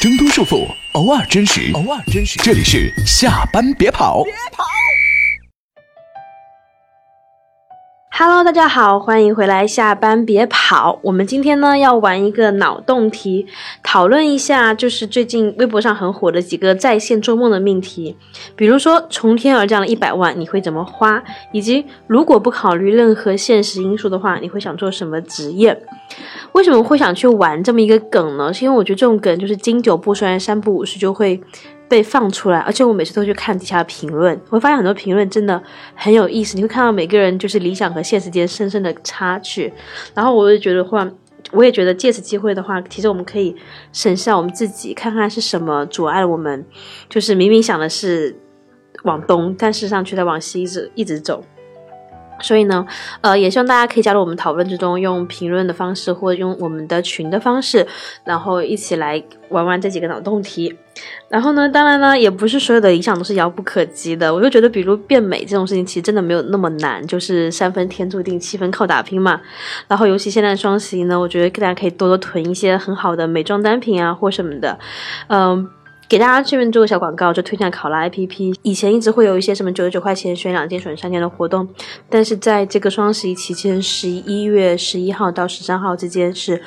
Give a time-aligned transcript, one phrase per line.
[0.00, 2.38] 挣脱束缚，偶尔真实，偶尔真实。
[2.38, 4.64] 这里是下班别跑，别跑。
[8.20, 9.64] Hello，大家好，欢迎回来。
[9.64, 13.46] 下班别跑，我们今天呢要玩一个脑洞题，
[13.80, 18.16] 讨论一下就是最近微博上很火的几个在线做梦的命题，
[18.56, 21.22] 比如说从天而降的一百万你会怎么花，
[21.52, 25.80] 以及如果不考虑任何现实因素的话，你会想做什么职业？
[26.50, 28.52] 为什么会想去玩这么一个梗呢？
[28.52, 31.40] 是因为我觉得这种梗就是经久不衰，三不五时就会。
[31.88, 35.60] 被放出来，而且我每次都去看底下评论，我会发现很多评论真的
[35.94, 36.56] 很有意思。
[36.56, 39.72] 你会看到每个人就是理想和现实间深深的差距，
[40.14, 41.08] 然后我就觉得话，
[41.52, 43.56] 我也觉得借此机会的话，其实我们可以
[43.92, 46.64] 审视下我们自己，看看是什么阻碍我们，
[47.08, 48.36] 就是明明想的是
[49.04, 51.42] 往东，但事实上却在往西一直一直走。
[52.40, 52.86] 所以呢，
[53.20, 57.86] 呃，也希望大家可以加入我们讨论之中，用评论的方式或者用我们的群的方式，
[58.24, 60.76] 然后一起来玩玩这几个脑洞题。
[61.28, 64.34] 然后呢，当然呢，也不是所有的理想都是遥不可及的。
[64.34, 69.40] 我就觉得，比如变美这种事情，其实真的没有那么难，就是三分天注定，七分靠打拼嘛。
[69.86, 74.78] 然后，尤其现在双十一呢，我觉得大家可以多多囤一些很好的美妆单品啊，或什么的，
[75.28, 75.68] 嗯。
[76.08, 78.56] 给大家这边做个小广告，就推荐考拉 APP。
[78.62, 81.68] 以前一直会有一些什么九十九块钱选两件、选三件的活动，
[82.08, 86.62] 但是在这个双十一期间，十一月十一号到十三号之间是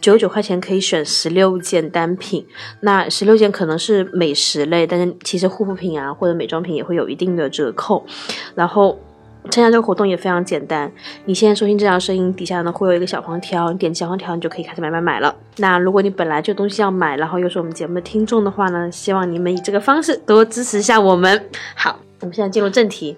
[0.00, 2.46] 九十九块钱可以选十六件单品。
[2.80, 8.06] 那十六件可能是美食类，但是其实护肤品啊或者美妆品也会有一定的折扣。
[8.54, 8.98] 然后。
[9.46, 10.90] 参加这个活动也非常简单，
[11.24, 15.34] 你现在收听这条声音底下呢会有一个小黄条，你点击小黄条你就可以开始买买买了。
[15.56, 21.48] 那如果你本来就东西要买，然后又是我们节目的听众的话呢，希望你们以这个方式多支持一下我们。
[21.74, 23.16] 好，我们现在进入正题。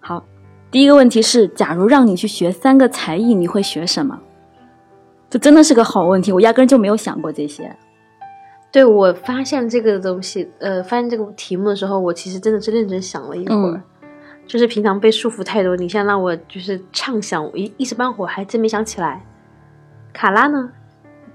[0.00, 0.24] 好，
[0.70, 4.18] 第一个问题是，假如让你去学三个才艺，你会学什么？
[5.28, 7.74] 这真的是个好问题，我压根就没有想过这些。
[8.72, 13.82] 对我发现这个东西，呃，发现这个题目的时候，我其实真的是认真想了一会儿。
[14.50, 19.24] 就是平常被束缚太多，你现在让我就是畅想，一一时半会还真没想起来。
[20.12, 20.72] 卡拉呢？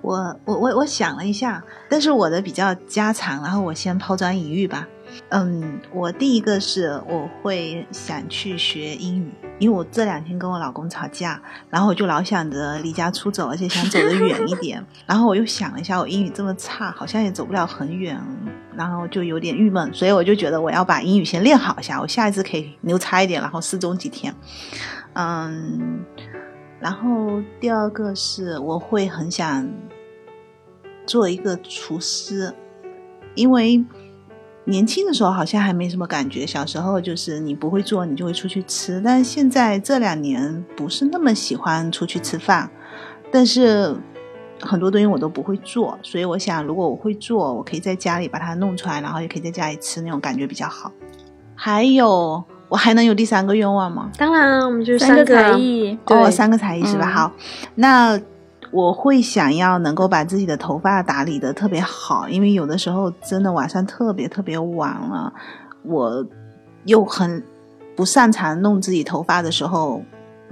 [0.02, 4.86] 我我我我想了一下，但是我的比较家常，然后我先抛砖引玉吧。
[5.30, 14.84] 嗯，我第一个是我会想去学英语，因为我这两天跟我老公吵架，然后我就老想着离家出走，而且想走得远一点。
[15.06, 18.22] 然后我又想了一下，我英语这么差，好像也走不了很远，
[18.76, 24.34] 然后就有点郁闷，所以我就觉得我要把英语先练好一下，我下一次可以牛叉一点，然后失踪几天。
[25.14, 26.06] 嗯，
[26.80, 29.68] 然后第二个是我会很想
[31.06, 32.54] 做一个厨师，
[33.34, 33.84] 因为。
[34.68, 39.02] 年轻的时候好像还没什么感觉，小时候就是你不会做，你就会出去吃。
[39.04, 42.70] 但是现在这两年不是那么喜欢出去吃饭，
[43.32, 43.96] 但是
[44.60, 50.92] 很多东西我都不会做，所以我想如果我会做，我可以在家里把它弄出来，然后也可以在家里吃，那种感觉比较好。
[51.54, 54.10] 还有，我还能有第三个愿望吗？
[54.18, 57.06] 当然，我们就三个才艺哦，三个才艺是吧？
[57.06, 57.32] 好，
[57.76, 58.20] 那。
[58.76, 65.34] 我会想要能够把自己的头发打理的特别好，因为有的时候真的晚上特别特别晚了，
[65.84, 66.28] 我
[66.84, 67.42] 又很
[67.96, 70.04] 不擅长弄自己头发的时候，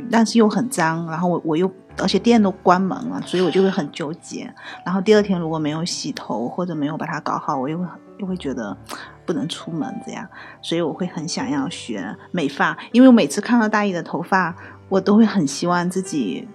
[0.10, 1.70] 但是又很脏，然后我我又
[2.02, 4.50] 而且店都关门了，所以我就会很纠结。
[4.86, 7.86] 然后第二天如果没有洗头或者没有把它搞好，我又会
[8.20, 8.78] 又会觉得
[9.26, 10.26] 不能出门这样，
[10.62, 14.56] 所以我会很想要学美发，因为我每次看到大姨的头发，
[14.88, 16.48] 我都会很希望自己。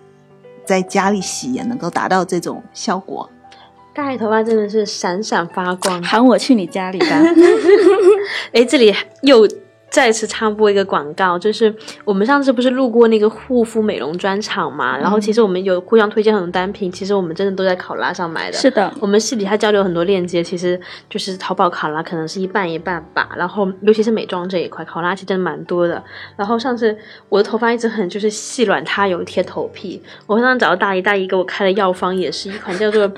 [0.69, 3.31] 在家里洗也能够达到这种效果，
[3.95, 7.07] 大海头发真的是闪闪发光，喊我去你家里吧。
[8.53, 9.49] 哎，这里又。
[9.91, 18.57] 再次插播一个广告，就是我们上次不是路过那个护肤美容专场嘛，然后其实我们有互相推荐很多单品，其实我们真的都在考拉上买的。
[18.57, 20.79] 是的，我们私底下交流很多链接，其实
[21.09, 23.31] 就是淘宝考拉可能是一半一半吧。
[23.37, 26.03] 然后尤其是美妆这一块，考拉其实真的蛮多的。
[26.37, 26.95] 然后上次
[27.31, 33.11] 我的头发一直很就是细软塌油贴头皮，我刚刚找到大姨，大姨给我开的药方也是一款叫做，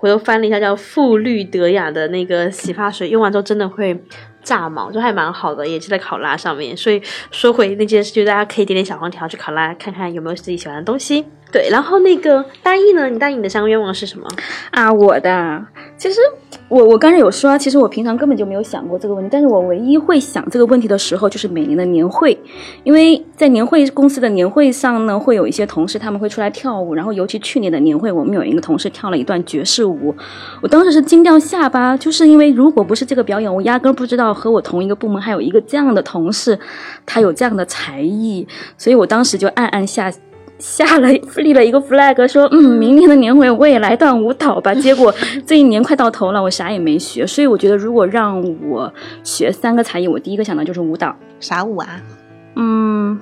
[0.00, 4.02] 我又翻了一下叫馥绿德雅的那个洗发水，用完之后真的会。
[4.42, 6.76] 炸毛就还蛮好的，也是在考拉上面。
[6.76, 11.24] 所以说回那件事，就大家可以点点小黄条去考拉，看看有没有自己喜欢的东西。
[11.50, 13.08] 对，然后那个大意呢？
[13.08, 14.26] 你大意你的三个愿望是什么
[14.70, 14.92] 啊？
[14.92, 15.64] 我的，
[15.96, 16.20] 其实
[16.68, 19.30] 我我刚才有说，其实我平常根本就没有想过这个问题。
[19.32, 22.38] 但是我唯一会想这个问题的时候，就是每年的年会，
[22.84, 26.94] 因为在年会公司的年会上呢，会有一些同事他们会出来跳舞。
[26.94, 30.14] 然后尤其去年的年会，我们有一个同事跳了一段爵士舞，
[30.60, 36.58] 我当时是惊掉下巴，就是因为如果不是这个表演，我压根不知道和我同一个部门还有一个这样的同事，
[37.06, 38.46] 他有这样的才艺，
[38.76, 40.12] 所以我当时就暗暗下。
[40.58, 44.74] 下了立了一个 flag，说嗯，明年的年会我也来段舞蹈吧。
[44.76, 45.14] 结果
[45.46, 47.26] 这一年快到头了，我啥也没学。
[47.26, 51.14] 所以我觉得，如果让我学三个才艺，我第一个想到就是舞蹈。
[51.40, 52.02] 啥舞啊？
[52.56, 53.18] 嗯，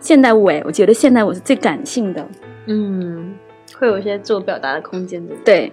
[0.00, 2.26] 现代舞哎，我觉得现代舞是最感性的。
[2.66, 3.34] 嗯，
[3.78, 5.34] 会有一些自我表达的空间的。
[5.44, 5.72] 对。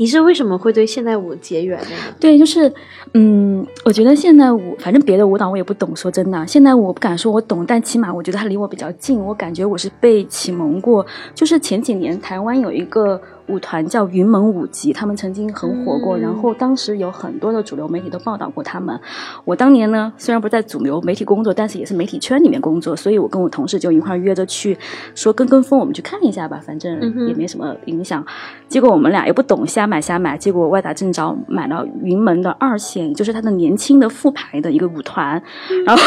[0.00, 1.90] 你是为什么会对现代舞结缘呢？
[2.18, 2.72] 对，就是，
[3.12, 11.04] 嗯，我觉得现代舞，反正别的舞蹈我也不懂，说真的，现代舞我不敢说我懂，但起码我觉得它离我比较近，我感觉我是被启蒙过。
[11.34, 13.20] 就是前几年台湾有一个。
[13.50, 18.98] 舞团叫云门舞集，他们曾经很火过，然后当时有很多的主流媒体都报道过他们。
[19.44, 24.78] 我当年呢，虽然不在主流媒体工作，但是也是媒体圈里面工作，所以我跟我同事就一块约着去，
[25.14, 28.24] 说跟跟风，我们去看一下吧，反正也没什么影响。
[28.68, 35.42] 结果我们俩也不懂，瞎买瞎买，结果歪打正着买了云门的二线，就是他的年轻的副牌的一个舞团，
[35.84, 36.02] 然后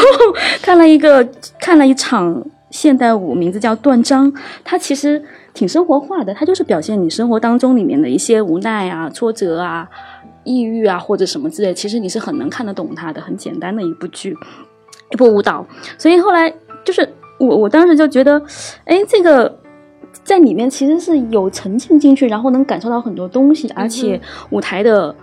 [0.62, 1.28] 看了一个
[1.60, 4.32] 看了一场现代舞，名字叫断章，
[4.64, 5.22] 他其实。
[5.54, 9.88] 挺生活化的，它就是表现你生活当中里面的一些无奈啊、挫折啊、
[10.42, 14.36] 抑郁啊或者什么之类，其实你是很能看得懂它的，很简单的一部剧，
[15.12, 15.64] 一部舞蹈。
[15.96, 16.52] 所以后来
[16.84, 17.08] 就是
[17.38, 18.42] 我，我当时就觉得，
[18.84, 19.58] 哎，这个
[20.24, 25.14] 在里面其实是有沉浸进去，然后能感受到很多东西，而且舞台的。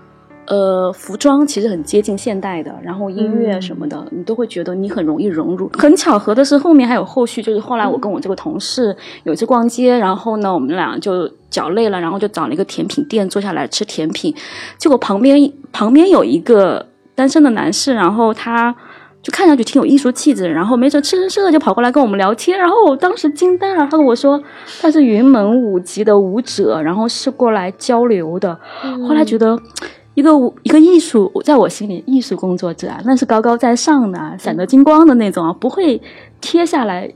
[0.48, 5.70] 呃，服装其实很接近现代的，然后音乐什么的，你都会觉得你很容易融入。
[5.74, 14.36] 很巧合的是，后面还有后续，就是后来我跟我这个同事有一次逛街，然后呢，我们俩就脚累了，然后就找了一个甜品店坐下来吃甜品。
[14.78, 16.86] 结果旁边旁边有一个
[17.16, 18.76] 单身的男士，然后他
[19.22, 24.42] 就看上去挺有艺术气质，然后没准吃着吃着就跑过来跟我们聊天，然后我当时惊呆了，他跟我说
[24.82, 28.60] 他是云门舞集的舞者，然后是过来交流的。
[29.08, 29.58] 后来觉得。
[30.14, 30.32] 一个
[30.64, 36.02] 一个艺术，在我心里，艺术工作者啊，那是高高在上的，闪着金光的那种啊，不会
[36.42, 37.10] 贴下来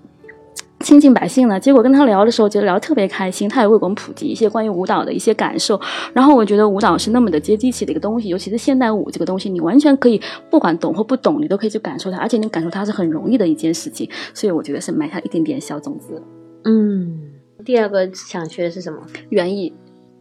[0.79, 1.59] 亲近百姓的。
[1.59, 5.79] 结果跟他聊的时候，觉得聊特别开心，他也为我们普及一些关于舞蹈的一些感受。
[6.13, 14.09] 然后我觉得舞蹈是那么的接地气的一个东西，尤其是现代舞这个东西，你完全可以不管懂或不懂，你都可以去感受它，而且你感受它是很容易的一件事情。
[14.33, 16.23] 所以我觉得是埋下一点点小种子。
[16.63, 17.19] 嗯，
[17.65, 18.99] 第二个想学的是什么？
[19.29, 19.73] 园艺。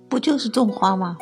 [0.07, 1.17] 不就是种花吗？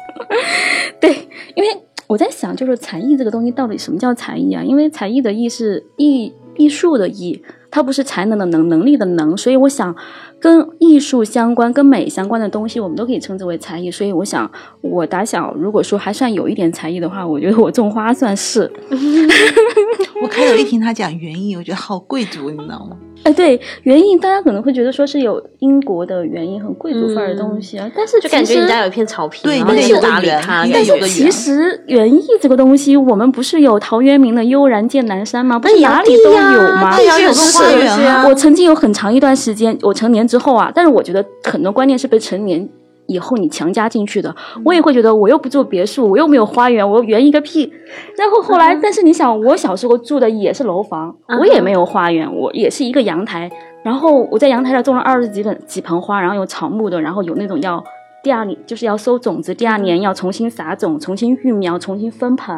[1.01, 1.69] 对，因为
[2.07, 4.63] 我在想，就是才艺这个东西到底什么叫才艺啊？
[4.63, 9.95] 因为才艺的艺是艺艺术的艺，它不是才能的能能力的能，所以我想。
[10.43, 13.89] 跟艺术相关、跟美相关的东西，我们都可以称之为才艺。
[13.89, 14.51] 所以，我想，
[14.81, 18.69] 我打小如果说还算有一点才艺的话，我觉得我种花算是。
[20.21, 22.97] 我开头一听他讲园艺，我觉得好贵族，你知道吗？
[23.25, 27.89] 哎，对，园艺大家可能会觉得说是有英国的园艺，很贵族范儿的东西啊。
[27.95, 30.67] 但是就感觉你家有一片草坪，对，你有打理它。
[30.73, 35.57] 但是其实园艺这个东西，我们不是有陶渊明的悠然见南山吗？
[35.57, 37.01] 不是哪里都有吗？
[37.01, 38.27] 也要有个花园啊！
[38.29, 42.67] 我曾经有很长一段时间，我成年之后啊，但是我觉得很多观念是被成年
[43.07, 44.35] 以后你强加进去的。
[44.65, 47.71] 我也会觉得我又不住别墅，我又没有花园，我园一个屁。
[48.17, 53.51] 然后后来，但是你想，我小时候住的也是楼房，我也没有花园，我也是一个阳台。
[53.83, 57.85] 然后我在阳台上种了二十几盆几盆花，然后有草木的，然后有那种要
[58.25, 62.57] 第二年就是要收种子，第二年要重新撒种、重新育苗、重新分盆、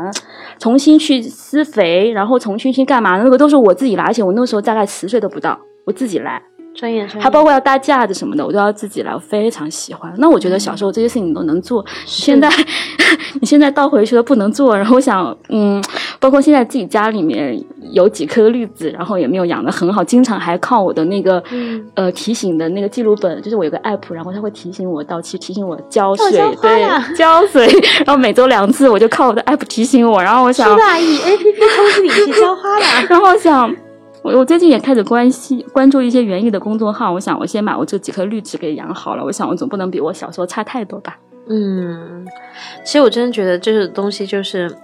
[0.60, 3.18] 重新去施肥，然后重新去干嘛？
[3.18, 6.40] 那个都是我自己来，而且我那时候大概十岁都不到，我自己来。
[6.74, 10.12] 专业，还包括要搭架子什么的，我都要自己来，我非常喜欢。
[10.18, 12.50] 那我觉得小时候这些事情你都能做，现在
[13.40, 14.76] 你现在倒回去了不能做。
[14.76, 15.82] 然后我想，嗯，
[16.18, 17.58] 包括现在自己家里面
[17.92, 21.42] 有几颗绿植，然后也没有养的很好，经常还靠我的那个
[21.94, 27.68] 呃提醒的那个记录本，就是我有个 app，然后它会提醒我到期，提醒我浇水，对，浇水。
[28.04, 30.20] 然后每周两次，我就靠我的 app 提醒我。
[30.22, 30.98] 然后我想，是吧？
[30.98, 32.84] 以 app 通知你去浇花了。
[33.08, 33.72] 然后想。
[34.24, 39.22] 我我最近也开始关心关注一些园艺的公众号，我想我先把我这几颗绿植给养好了。
[39.22, 41.18] 我想我总不能比我小时候差太多吧？
[41.50, 42.26] 嗯，
[42.82, 44.74] 其实我真的觉得这个东西就是。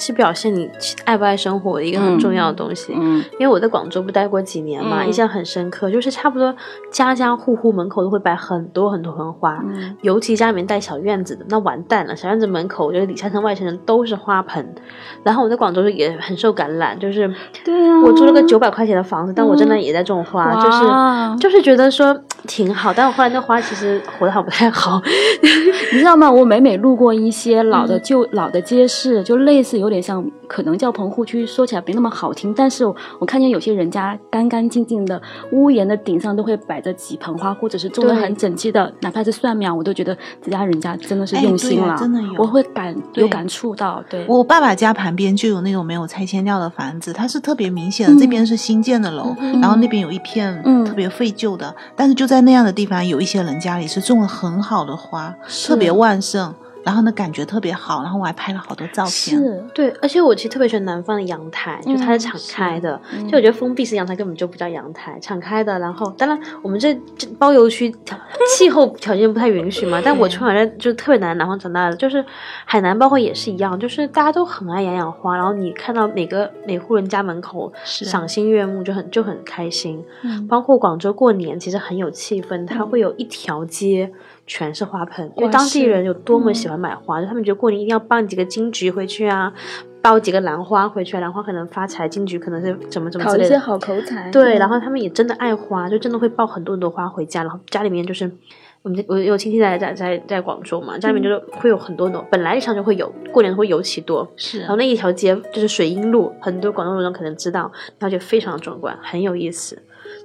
[0.00, 0.68] 是表现你
[1.04, 2.92] 爱不爱生活的一个很重要的东西。
[2.96, 6.52] 嗯，因为我在广州不待过几年嘛，印象很深刻，就是差不多
[6.90, 9.62] 家家户户门口都会摆很多很多盆花，
[10.00, 14.74] 尤其家里面带小院子的，那完蛋了，小院子门口我觉得里三层外三层都是花盆。
[15.22, 17.30] 然后我在广州也很受感染，就是
[17.62, 20.82] 对啊，我租了个九百块钱的房子，但我真的也在种花，就是
[21.38, 24.98] 就是觉得说挺好，但我后来那花其实活得好不太好，
[25.92, 26.30] 你知道吗？
[26.30, 29.89] 我每每路过一些老的旧老的街市，就类似有。
[29.90, 32.86] 点像，可能叫棚户区，说起来没那么好听，但是
[33.18, 35.20] 我看见有些人家干干净净的
[35.52, 55.34] 屋檐的顶上都会摆着几盆花，或者是种的很整齐的，哪怕是蒜苗，我都觉得这家人家真的是用心了，啊真的有我会感有感触到，对，我爸爸家旁边就有那种没有拆迁掉的房子，它是特别明显的，嗯这边是新建的楼，嗯然后那边有一片嗯特别废旧的，但是就在那样的地方，有一些人家里是种了很好的花，
[55.66, 59.10] 特别旺盛，然后呢感觉特别好，然后我还拍了好多照片。
[59.12, 63.00] 是，对，而且我其实特别喜欢南方的阳台，就它是敞开的。
[63.12, 65.78] 嗯就我觉得封闭式阳台根本就不叫阳台，敞开的。
[65.78, 68.18] 然后，当然我们这这包邮区条
[68.56, 72.24] 气候条件不太允许嘛， 但我从小在就特别南南方长大的，就是
[72.64, 80.02] 海南，包括也是一样，就是大家都很爱养养花，然后你看到每个每户人家门口是赏心悦目，就很就很开心。
[80.22, 84.10] 嗯包括广州过年其实很有气氛，它会有一条街
[84.50, 89.52] 全是花盆，因为当地人有多么喜欢买花，就他们觉得过年一定要抱几个金桔回去啊，
[90.02, 93.44] 抱几个兰花回去，兰花可能发财，金桔可能是怎么怎么之类的。
[93.44, 98.28] 讨一些好口才，对，嗯然后他们也真的爱花，就真的会抱很多很多花回家，然后家里面就是。
[98.82, 104.26] 我们我有亲戚在在在在广州嘛，家里面就是会有很多种，本来日常就会有，过年会尤其多。
[104.36, 109.76] 是然后那一条街就是水荫路，很多广东人可能知道，那条街非常壮观，很有意思。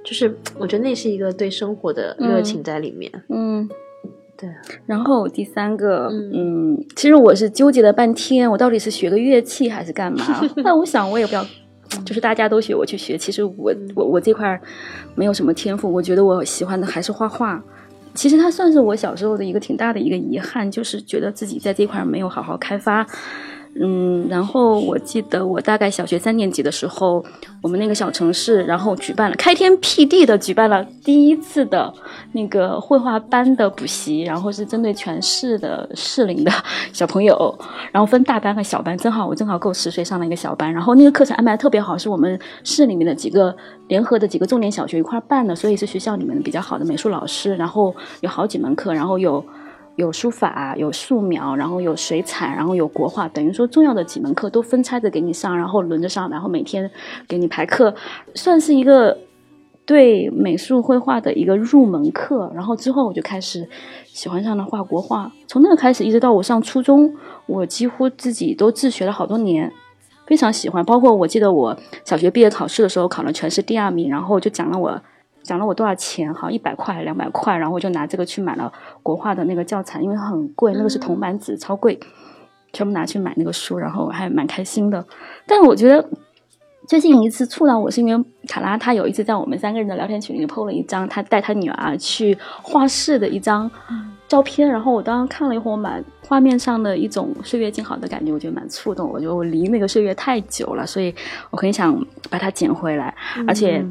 [0.02, 3.12] 就是我觉得那是一个对生活的热情在里面。
[3.28, 3.68] 嗯。
[4.36, 4.50] 对，
[4.84, 6.30] 然后第三个，嗯
[6.74, 10.40] 嗯，其实我是纠结了半天，我到底是学个乐器还是干嘛？
[10.62, 11.44] 但我想，我也不要，
[12.04, 13.16] 就是大家都学，我去学。
[13.16, 14.60] 其实我我我这块儿
[15.14, 17.62] 没有什么天赋，我觉得我喜欢的还是画画。
[18.14, 23.06] 其实它算是我小时候的一个挺大的一个遗憾，就是觉得自己在这块儿没有好好开发。
[23.78, 27.24] 嗯，然后我记得我大概小学三年级的时候，
[27.62, 31.92] 我们那个小城市，然后举办了开天辟地的举办了第一次的
[32.32, 36.50] 那个绘画班的补习，然后是针对全市的适龄的
[36.92, 37.58] 小朋友，
[37.92, 43.54] 然后分大班和小班，正好我正好够十岁上了一个小班，然后那个课程安排特别好，是我们市里面的几个
[43.88, 49.44] 联合的几个重点小学一块办的，所以是学校里面的比较好的美术老师，然后有好几门课，然后有。
[49.96, 56.90] 有书法，有素描，然后有水彩，然后有国画，等于说重要的几门课都分拆着给你上，然后轮着上，然后每天
[57.26, 57.94] 给你排课，
[58.34, 59.16] 算是一个
[59.84, 62.52] 对美术绘画的一个入门课。
[62.54, 63.68] 然后之后我就开始
[64.04, 67.14] 喜欢上了画国画，从那个开始一直到我上初中，
[67.46, 69.72] 我几乎自己都自学了好多年。
[70.26, 75.00] 非常喜欢，包括我记得我小学毕业考试的时候考了全市第二名，然后就讲了我
[75.46, 76.34] 奖了我多少钱？
[76.34, 78.70] 好像一百块、两百块，然后我就拿这个去买了
[79.02, 81.98] 国画的那个教材，因为很贵，那个是铜版纸，超贵，
[82.72, 85.02] 全部拿去买那个书，然后还蛮开心的。
[85.46, 86.06] 但是我觉得
[86.86, 93.70] 最近一次触到我是因为卡拉，他有一次在我们三个人的聊天群里 PO 了一张他带他女儿去画室的一张
[94.28, 99.08] 照片，然后我当时看了一会儿，我蛮画面上的一种岁月静好的感觉，我觉得蛮触动。
[99.08, 101.14] 我觉得我离那个岁月太久了，所以
[101.50, 101.96] 我很想
[102.28, 103.14] 把它捡回来，
[103.46, 103.84] 而且。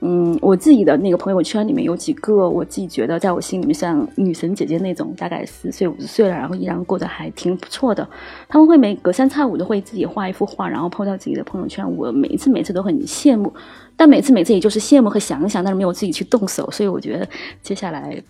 [0.00, 8.06] 嗯，我自己的那个朋友圈里面有几个，我自己觉得在我心里面像女神姐姐那种，大概四岁五十岁了，然后依然过得还挺不错的。
[8.46, 11.96] 他们会每隔三差五的会自己画一幅画，然后抛到自己的朋友圈。
[11.96, 13.52] 我每一次每次都很羡慕，
[13.96, 16.70] 但每次每次也就是羡慕和想想，但是没有自己去动手。
[16.70, 17.26] 所以我觉得
[17.62, 18.22] 接下来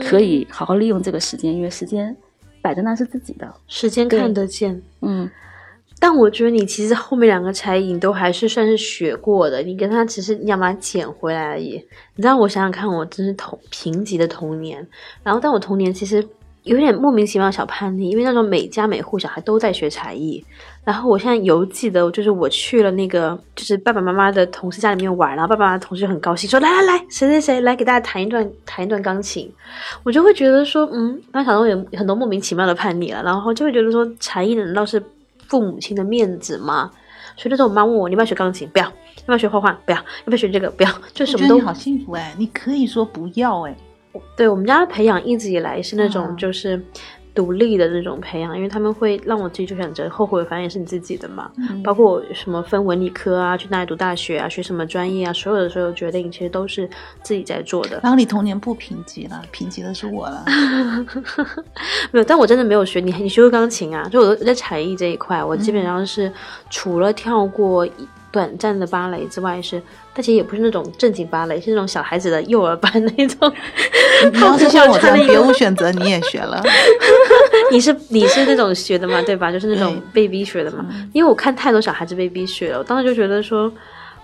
[0.00, 2.16] 可以好好利用这个时间，因为时间
[2.62, 3.54] 摆在那是自己的。
[3.68, 4.80] 时间看得见。
[5.02, 5.30] 嗯，
[6.02, 11.74] 但我觉得你其实后面两个才艺你都还是算是学过的，你跟他只是你要把它捡回来而已。
[12.16, 14.84] 你知道我想想看，我真是童贫瘠的童年，
[15.22, 16.26] 然后但我童年其实
[16.64, 20.44] 有点莫名其妙小叛逆，因为那种每家每户小孩都在学才艺。
[20.84, 29.48] 然后我现在犹记得，就是我去了那个就是爸爸妈妈的同事家里面玩，然后爸爸妈妈同事就很高兴说来来来，谁谁谁来给大家弹一段弹一段钢琴，
[30.02, 35.00] 我就会觉得说，嗯，那小时候有很多莫名其妙的叛逆了，然后就会觉得说才艺难道是
[35.52, 36.90] 父母亲的面子吗？
[37.36, 38.66] 所以那时候我妈问我，你要不要学钢琴？
[38.70, 38.86] 不要。
[38.86, 39.70] 要不要学画画？
[39.84, 39.98] 不要。
[39.98, 40.70] 要不要学这个？
[40.70, 40.90] 不要。
[41.12, 43.76] 就什么都你好幸福哎，你可以说不要哎，
[44.34, 46.82] 对我们家的培养一直以来是那种嗯就是
[47.34, 51.50] 独立的这种培养，因为他们会让我自己做选择，后悔反正也是你自己的嘛。
[51.82, 56.88] 包括我什么分文理科啊，去哪里读大学啊，学什么专业啊，所有的所有决定其实都是
[57.22, 57.98] 自己在做的。
[58.02, 60.44] 然后你童年不贫瘠了，贫瘠的是我了。
[62.12, 63.00] 没有，但我真的没有学。
[63.00, 64.08] 你你学过钢琴啊？
[64.10, 66.30] 就我在才艺这一块，我基本上是
[66.68, 69.82] 除了跳过一短暂的芭蕾之外是，
[70.14, 73.52] 但其实也不是那种正经芭蕾，是那种小孩子的幼儿班那种。
[74.32, 76.62] 你要是像我这样 别无选择，你也学了。
[77.72, 79.50] 你是你是那种学的嘛，对吧？
[79.50, 80.86] 就是那种被逼学的嘛。
[81.12, 83.72] 因为我看太多小孩子被逼学了，我当时就觉得说，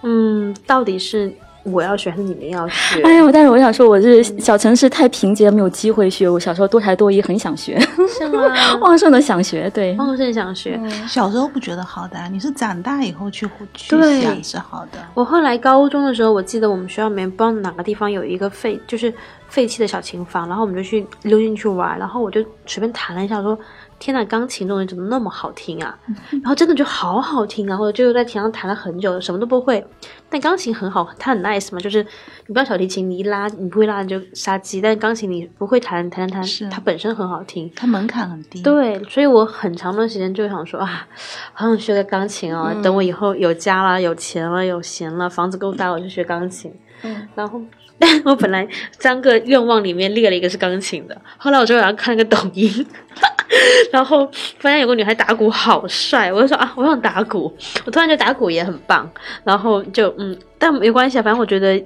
[0.02, 1.32] 嗯，到底是
[1.70, 3.02] 我要学还是你们要学？
[3.02, 6.28] 哎呦，但是我想说，我是小城市太贫瘠，没有机会学。
[6.28, 8.42] 我小时候多才多艺，很想学，是吗？
[8.80, 10.80] 旺盛的想学，对，旺盛想学。
[11.06, 14.98] 小时候不觉得好的，你是长大以后去去对想是好的。
[15.14, 19.12] 我后来高中的时候，我记得我们学校里面不知道哪个地方有一个废，就是
[19.48, 23.58] 废弃的小琴房，然后我们就去溜进去玩，然后我就随便弹了一下，说
[23.98, 25.96] 天呐，钢琴这种东西怎么那么好听啊？
[26.30, 27.76] 然后真的就好好听啊！
[27.76, 29.84] 或者就在琴上弹了很久，什么都不会，
[30.30, 32.02] 但钢琴很好，它很 nice 嘛，就是
[32.46, 37.70] 你不要小提琴你一拉你不会拉你就杀鸡，但是钢琴你不会弹弹弹弹，它本身很好听。
[37.74, 38.62] 它门槛很低。
[38.62, 41.06] 对，所以我很长段时间就想说啊，
[41.52, 42.74] 好想学个钢琴哦。
[42.82, 46.72] 等我以后有家了、有钱了、有闲了，房子够大，我就学钢琴。
[47.02, 47.60] 嗯，然后，
[48.00, 48.66] 但我本来
[48.98, 52.86] 三个愿望里面列了一个是钢琴的，后来我就晚上看了个抖音，
[53.92, 57.52] 然后发现有个女孩打鼓好帅，我就说啊，我想打鼓。
[57.84, 59.10] 我突然觉得打鼓也很棒，
[59.44, 61.82] 然后就嗯，但没关系啊，反正我觉得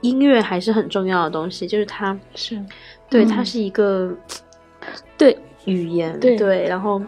[0.00, 2.58] 音乐还是很重要的东西，就是它是
[3.10, 4.10] 对，嗯它是一个
[5.18, 5.36] 对。
[5.66, 7.00] 语言，对然后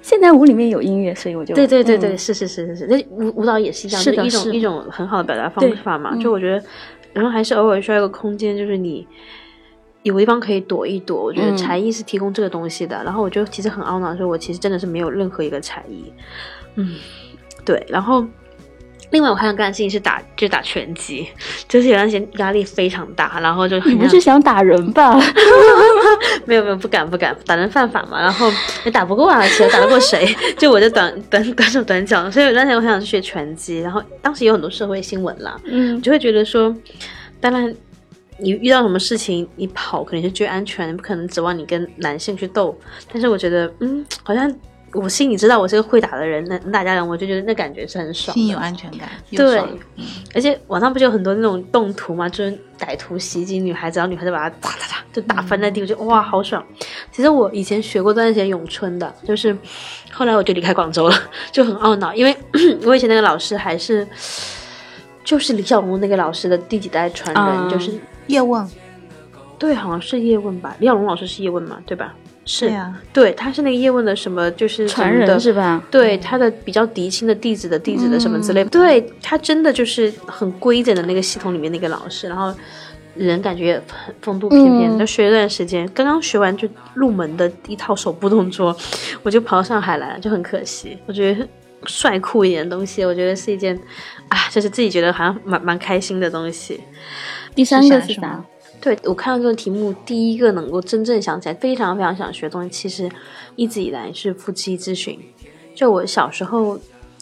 [0.00, 6.12] 现代舞里面有音乐，所以我就对对对对，嗯是是是是是，那舞舞蹈也是这样，是的一种是一种很好的表达方法嘛。
[6.14, 6.64] 嗯就我觉得，
[7.14, 9.06] 然后还是偶尔需要一个空间，就是你
[10.02, 11.22] 有个地方可以躲一躲。
[11.24, 13.02] 我觉得嗯才艺是提供这个东西的。
[13.04, 16.12] 然后我就其实很懊恼的说，我其实真的是没有任何一个才艺。
[16.74, 16.96] 嗯，
[17.64, 18.26] 对，然后。
[19.14, 21.28] 另外，我还想干的事情是打，就是打拳击，
[21.68, 25.16] 就是有段时间压力非常大，然后就你不是想打人吧？
[26.44, 28.20] 没有没有不敢不敢，打人犯法嘛。
[28.20, 28.50] 然后
[28.84, 30.26] 也打不过啊，其实打得过谁？
[30.58, 33.78] 就我就短短短手短脚，所以有段时间我想去学拳击。
[33.80, 36.74] 然后当时有很多社会新闻啦，嗯就会觉得说，
[37.40, 37.72] 当然
[38.38, 42.76] 你遇到什么事情，你跑肯定是最安全，不可能指望你跟男性去斗。
[43.12, 44.52] 但是我觉得，嗯，好像
[44.94, 48.40] 我心里知道我是个会打的人，能能打架的人，我就觉得那感觉是很爽的。
[48.40, 49.08] 心有安全感。
[49.30, 49.68] 对爽
[50.34, 56.64] 而且网上不就有很多那种动图嘛，就是歹徒袭击女孩子，然后女孩子把他哒哒哒就打翻在地，我就哇好爽。
[57.10, 59.56] 其实我以前学过段时间咏春的，就是
[60.12, 61.16] 后来我就离开广州了，
[61.50, 62.36] 就很懊恼，因为
[62.84, 64.06] 我以前那个老师还是
[65.24, 67.92] 就是李小龙那个老师的第几代传人，啊就是
[68.28, 68.64] 叶问，
[69.58, 72.14] 对，好像是叶问吧，李小龙老师是叶问嘛，对吧？
[72.44, 75.82] 是，对啊，对，他是那个叶问的什么，就是传人是吧？
[75.90, 82.54] 对他的比较嫡亲的弟子的弟子的什么之类，对他真的就是很规整的那个系统里面那个老师，然后
[83.14, 88.76] 人感觉很风度翩翩，嗯就学一段时间，刚刚学完就入门的一套手部动作，
[89.22, 90.98] 我就跑到上海来了，就很可惜。
[91.06, 91.48] 我觉得
[91.86, 93.74] 帅酷一点的东西，我觉得是一件
[94.28, 96.80] 啊，就是自己觉得好像蛮蛮开心的东西。
[97.54, 98.44] 第三个是啥？
[98.84, 103.10] 对我看到这个题目，第一个能够真正想起来，非常非常想学的东西，其实
[103.56, 105.18] 一直以来是夫妻咨询。
[105.74, 106.78] 就我小时候，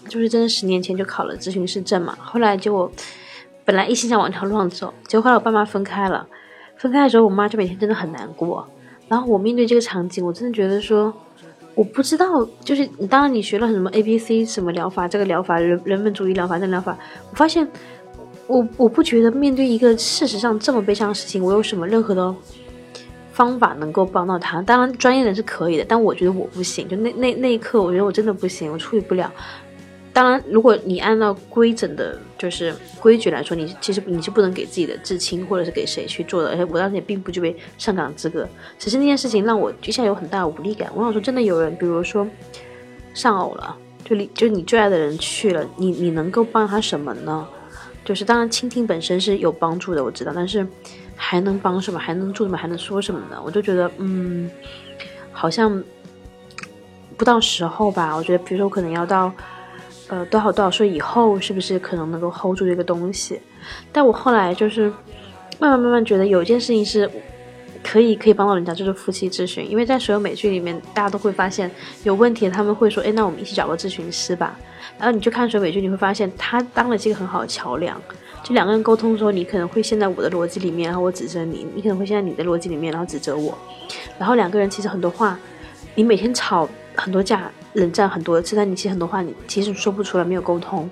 [0.09, 2.91] 就是真的十年前就考了咨询师证嘛，后来就我
[3.65, 6.27] 本来一心想往这条路上走，结果后来我爸妈分开了，
[6.79, 8.67] 分开的时候，我妈就每天真的很难过。
[9.07, 11.15] 然后我面对这个场景，我真的觉得说，
[11.77, 16.99] 我不知道，就是你当然你学了什么 A B C 什么疗法，这个疗法人人本主义疗法那疗法，
[17.31, 17.69] 我发现
[18.47, 22.35] 我我不觉得面对一个事实上这么悲伤的事情，我有什么任何的
[23.33, 24.61] 方法能够帮到他。
[24.61, 26.87] 当然，专业人是可以的，但我觉得我不行。
[26.89, 29.33] 就那那那一刻，我觉得我真的不行，我处理不了。
[30.13, 36.51] 当然，如果你按照规整的，就是规矩来说，你其实你是不能给自己的至亲或者是给谁去做的。
[36.51, 38.47] 而且我当时也并不具备上岗资格，
[38.79, 40.91] 只是那件事情让我一下有很大的无力感。
[40.95, 42.29] 我想说，真的有人，比如说
[43.15, 43.75] 丧偶了，
[44.05, 47.49] 就你就你最爱的人去了，你你能够帮他什么呢？
[48.05, 50.67] 就是当然倾听本身是有帮助的，我知道，但是
[51.15, 51.99] 还能帮什么？
[51.99, 52.57] 还能做什么？
[52.59, 53.41] 还能说什么呢？
[53.45, 54.51] 我就觉得，嗯，
[55.31, 55.83] 好像
[57.17, 58.15] 不到时候吧。
[58.17, 59.33] 我觉得，比如说，我可能要到
[60.09, 63.41] 呃多少多少岁以后，是不是可能能够 hold 住这个东西？
[63.93, 64.93] 但我后来就是
[65.61, 67.09] 慢慢慢慢觉得，有一件事情是
[67.85, 69.69] 可以可以帮到人家，就是夫妻咨询。
[69.71, 71.71] 因为在所有美剧里面，大家都会发现
[72.03, 74.59] 有问题，他们会说，哎，那我们一起找个咨询师吧。
[74.99, 78.01] 然后你去看水美剧，你会发现他当的是一个很好的桥梁。
[78.43, 83.57] 就两个人沟通的时候，你可能会陷在我的逻辑里面，然后我指责你；你可能会陷在你的逻辑里面，然后指责我。
[84.19, 85.39] 然后两个人其实很多话，
[85.95, 90.91] 你每天吵很多架，冷战很多次，但你其实很多话你其实说不出来，没有沟通。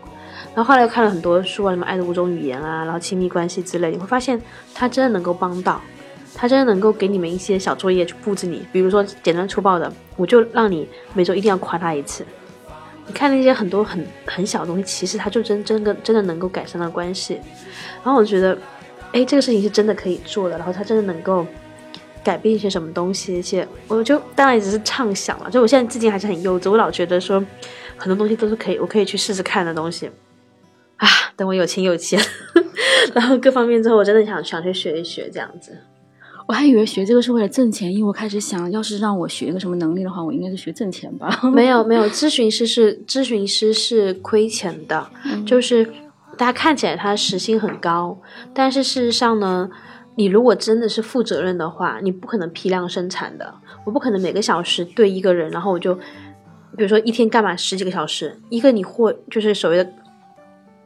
[0.54, 4.40] 然后后来又看了很多书啊，什么《爱的五种语言》啊，然后亲密关系之类，你会发现
[4.72, 5.80] 他真的能够帮到，
[6.34, 12.24] 他真的能够给你们一些小作业去布置你，比如说简单粗暴的，我就让你每周一定要夸他一次。
[13.06, 17.40] 你看那些很多很很小的东西，其实它就真真的真的能够改善到关系。
[18.04, 18.56] 然后我觉得，
[19.12, 21.44] 哎，这个事情是真的可以做的，然后它真的能够
[22.22, 23.36] 改变一些什么东西。
[23.36, 27.44] 而且我就当然也只是畅想了，就我现在至今还是很幼稚，我老觉得说
[27.96, 30.10] 很多东西都是可以，我可以去试试看的东西。
[30.96, 32.20] 啊，等我有钱有钱，
[33.14, 35.76] 然后各方面之后，我真的想想去学一学这样子。
[36.50, 41.42] 我还以为学这个是为了挣钱，因为我开始想，要是让我学一个什么能力的话，我应该是学挣钱吧。
[41.54, 45.08] 没有没有，咨询师是咨询师是亏钱的，
[45.46, 45.84] 就是
[46.36, 48.18] 大家看起来他时薪很高，
[48.52, 49.70] 但是事实上呢，
[50.16, 53.54] 你如果真的是负责任的话，你不可能批量生产的。
[53.84, 59.88] 我不可能每个小时对一个人，然后我就比如说一天干满十几个小时，一个你或就是所谓的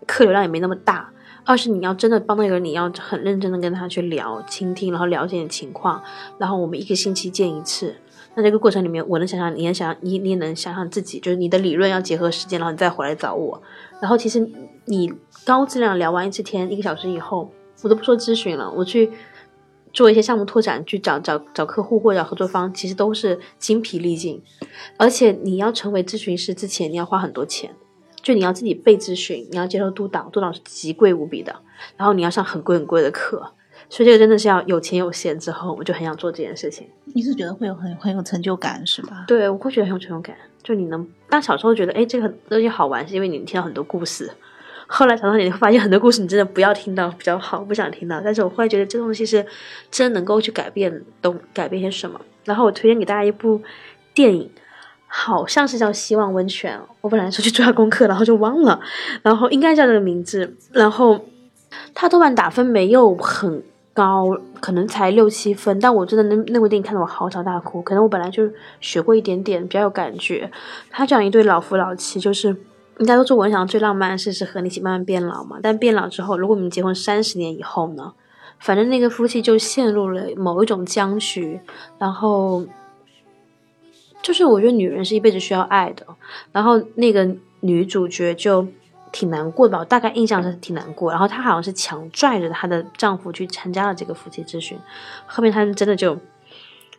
[0.06, 1.08] 客流量也没那么大。
[1.44, 6.02] 二是你要真的帮那个人，你要很认真的跟他去聊、倾听，然后了解你情况，
[6.38, 7.94] 然后我们一个星期见一次。
[8.34, 13.62] 那这个过程里面，我能想象，你也想，你你也能想象自己，就是你的理论要结合时间，然后你再回来找我。
[14.00, 14.40] 然后其实
[14.86, 15.12] 你
[15.44, 17.50] 高质量聊完一次天，一个小时以后，
[17.82, 19.12] 我都不说咨询了，我去
[19.92, 24.42] 做一些项目拓展，去找找找客户或者合作方，其实都是精疲力尽。
[24.96, 27.76] 而且你要成为咨询师之前，你要花很多钱。
[28.24, 31.54] 就你要自己被咨询，你要接受督导，督导是极贵无比的，
[31.98, 33.52] 然后你要上很贵很贵的课，
[33.90, 36.88] 所以这个真的是要有钱有闲之后，我就很想做这件事情。
[37.04, 39.26] 你是觉得会有很很有成就感是吧？
[39.28, 40.34] 对，我会觉得很有成就感。
[40.62, 44.30] 就你能但小时候觉得，哎，这个东西好玩，是因为你听到很多故事。
[44.86, 48.22] 后来长大你会发现很多故事你真的不要听到比较好，不想听到。
[48.24, 49.44] 但是我后来觉得这东西是
[49.90, 52.18] 真能够去改变，东改变些什么。
[52.44, 53.60] 然后我推荐给大家一部
[54.14, 54.50] 电影。
[55.16, 58.80] 好像是叫希望温泉，我本来说去做下功课，然后就忘了，
[59.22, 60.56] 然后应该叫这个名字。
[60.72, 61.18] 然后
[61.94, 67.80] 他豆瓣打分没有很高，可能才六七分，但我真的那那部电影看得我嚎啕大哭。
[67.80, 68.50] 可能我本来就
[68.80, 70.50] 学过一点点，比较有感觉。
[70.90, 72.48] 他讲一对老夫老妻，就是
[72.98, 75.58] 应该都做我想最浪漫的事是和你一起慢慢变老嘛。
[75.62, 78.12] 但变老之后，如果我们结婚三十年以后呢？
[78.58, 81.60] 反正那个夫妻就陷入了某一种僵局，
[81.98, 82.64] 然后。
[84.24, 86.06] 就是我觉得女人是一辈子需要爱的，
[86.50, 87.28] 然后那个
[87.60, 88.66] 女主角就
[89.12, 91.10] 挺难过的吧，我大概印象是挺难过。
[91.10, 94.78] 然后她好像是强拽着她的丈夫去参加了这个夫妻咨询，
[95.26, 96.18] 后面他们真的就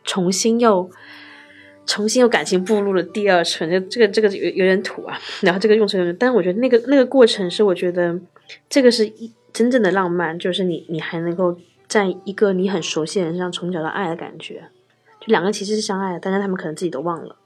[0.04, 0.88] 重新又
[1.84, 5.18] 重新又感情步入了第二层，就这个这个有有点土啊。
[5.40, 8.16] 然后这个用词有点，但是我觉得那个那个过程是我觉得
[8.70, 11.58] 这个是一真正的浪漫，就是你你还能够
[11.88, 14.68] 在一个你很熟悉的人身上重找到爱的感觉。
[15.26, 17.36] 两个其实是相爱的，但是他们可能自己都忘了。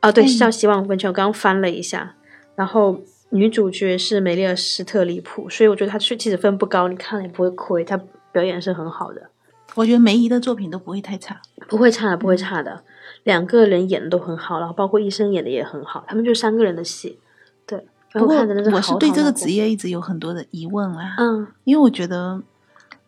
[0.00, 2.16] 啊，对，是叫《希望温泉》，我刚刚翻了一下，
[2.56, 7.96] 然后女主角是梅丽尔·斯特里普，所以我觉得她其实分不高，你看了也不会亏，她
[8.32, 9.30] 表演是很好的。
[9.76, 12.82] 我觉得梅姨的作品都不会太差，不会差的，不会差的。
[13.22, 17.20] 两个人演的都很好，然后包括医生演的也很好，他们就三个人的戏。
[17.64, 22.42] 对，不过我是对这个职业一直有很多的疑问啊，嗯，因为我觉得。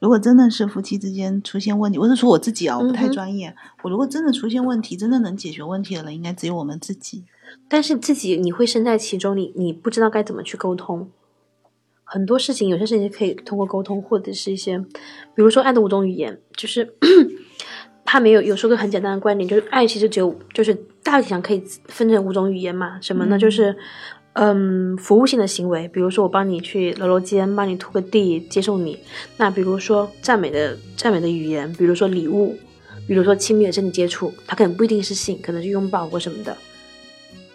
[0.00, 3.54] 如果真的是夫妻之间出现问题，我是说我自己啊，我不太专业。
[3.82, 7.24] 我如果真的出现问题，真的能解决问题的人，应该只有我们自己。
[7.68, 11.08] 但是自己你会身在其中，你你不知道该怎么去沟通。
[12.02, 16.94] 很多事情，有些事情可以通过沟通，或者是一些，比如说爱的五种语言，就是
[18.04, 23.00] 他没有有说个很简单的观点，就是爱其实只有就是大体上可以分成五种语言嘛？
[23.00, 23.38] 什么呢？
[23.38, 23.74] 就是。
[24.34, 28.98] 嗯，服务性的行为，比如说我帮你去揉揉肩，帮你拖个地，接受你。
[29.36, 32.56] 那比如说赞美的赞美的语言，比如说礼物，
[33.06, 36.56] 比如说亲密的身体接触，它可能不一定是性，可能是拥抱或什么的。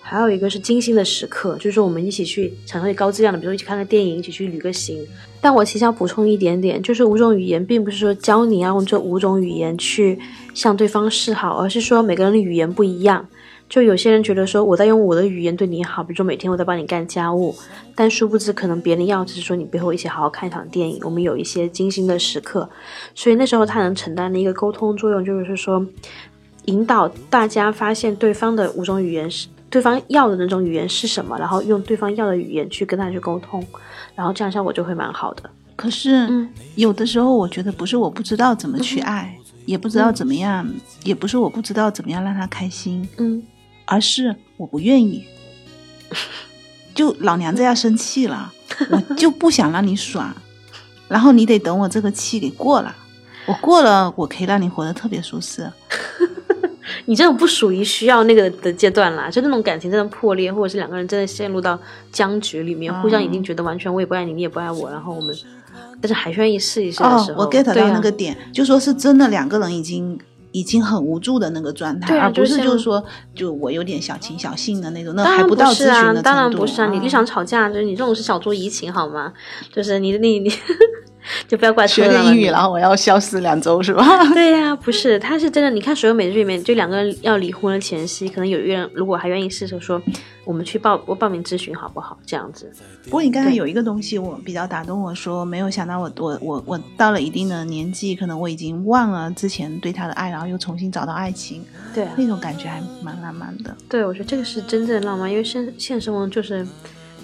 [0.02, 5.06] 还有一个是精心的时刻，就是说我们一起去享受高质量的，比如说一起看个电影，一起去旅个行。
[5.42, 10.18] 但我其实要补充一点点，就是五种语言并不是说教你要用这五种语言去
[10.54, 13.28] 向对方示好，而是说每个人的语言不一样。
[13.70, 17.56] 就有些人觉得说我在用我的语言对你好，比如说每天我在帮你干家务，
[17.94, 22.68] 但殊不知可能别人要只是说你背后一起好好看一场电影，我们有一些精心的时刻，
[23.14, 25.86] 所以那时候他能承担的一个沟通作用，就是说
[26.66, 33.64] 引导大家发现对方的五种语言是对方要的那种语言是什么，然后用对方要的语言去跟他去沟通，
[34.16, 35.44] 然后这样效果就会蛮好的。
[35.76, 36.28] 可是
[36.74, 40.68] 有的时候我觉得不是我不知道怎么去爱，也不知道怎么样，
[41.04, 43.44] 也不是我不知道怎么样让他开心，嗯。
[43.90, 45.26] 而是我不愿意，
[46.94, 48.54] 就老娘这要生气了，
[48.92, 50.32] 我就不想让你爽，
[51.08, 52.96] 然后你得等我这个气给过了，
[53.48, 55.68] 我过了，我可以让你活得特别舒适。
[57.06, 61.80] 你这种不属于需要那个的阶段啦，就那种感情真的破裂，或者是两个人真的陷入到
[62.12, 65.36] 僵局里面，互相已经觉得完全我也不爱你，你也不爱我，然后我们
[66.00, 70.20] 但是还愿意试一试的时候，我 get 到那个点，就说是真的两个人已经。
[70.52, 73.04] 已经很无助的那个状态，而不是就是说，
[73.36, 76.22] 就我有点小情小性的那种，那还不到咨询的程度。
[76.22, 79.32] 当然不是啊，你就想吵架，就是你这种是小酌怡情好吗？
[79.72, 80.52] 就是你你你，
[81.48, 84.04] 就不要怪学特浪漫点英语，然后我要消失两周是吧？
[84.34, 85.70] 对呀、不是，他是真的。
[85.70, 90.02] 你看所有美剧里面，就两个人要离婚的前夕，可能有一个人如果还愿意试着说，
[90.46, 92.18] 我们去报我报名咨询好不好？
[92.26, 92.72] 这样子，
[93.04, 103.76] 不过你刚才有一个东西我比较打动我说，没有想到我我我我到了一定的年纪，可能我已经忘了之前对他的爱，然后又重新找到爱情，对啊，那种感觉还蛮浪漫的。
[103.88, 106.66] 对，我觉得这个是真正的浪漫，因为现现实生活中就是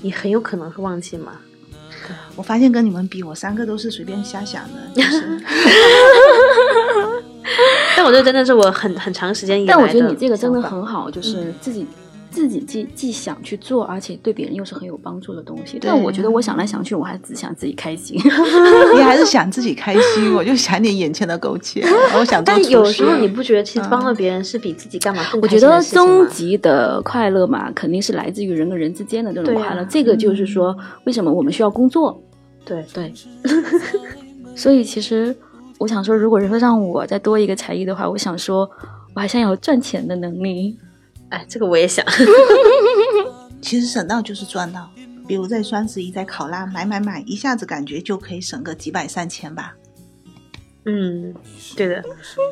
[0.01, 1.31] 你很有可能会忘记嘛。
[2.35, 5.39] 我发现跟你们比，我三个都是随便瞎想的， 就是。
[7.95, 11.87] 但我觉得真的是我很很长时间以来但我觉得你这个真的很好，就是自己、
[12.36, 15.80] 自己既既想去做，而且对别人又是很有帮助的东西。
[15.80, 18.19] 对但我觉得我想来想去，我还只想自己开心。
[18.93, 21.82] 你还是想自己开心，我就想点眼前的苟且，
[22.19, 29.86] 我想但有时候你不觉得，其实嗯帮了别人是比自己干嘛更我觉得开心的事情吗终极的快乐嘛，肯定是来自于人跟人之间的这种快乐。
[29.86, 32.21] 这个就是说，为什么我们需要工作？
[32.65, 33.13] 对对，
[34.56, 35.36] 所以其实
[35.78, 38.69] 我想说，如果说让我再多一个才艺的话，我想说，
[39.15, 40.78] 我还想有赚钱的能力。
[41.29, 42.05] 哎，这个我也想。
[43.61, 44.89] 其实省到就是赚到。
[45.27, 49.73] 比如在双十一在考拉买买买，一下子感觉就可以省个几百上千吧。
[50.85, 51.33] 嗯，
[51.75, 52.03] 对的，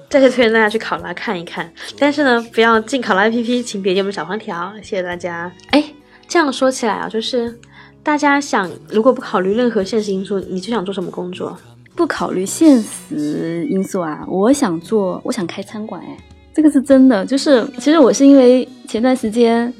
[0.10, 1.72] 再次推荐大家去考拉看一看。
[2.00, 5.52] 但是呢，不要进考拉 APP，请点击我们小黄条，谢谢大家。
[5.70, 5.94] 哎，
[6.28, 7.60] 这样说起来啊，就是
[8.02, 11.56] 大家想，如果不考虑任何现实因素，你就想做什么工作？
[11.96, 16.18] 不考虑现实因素啊，我想做，我想开餐馆，哎，
[16.54, 17.26] 这个是真的。
[17.26, 19.74] 就是其实我是因为前段时间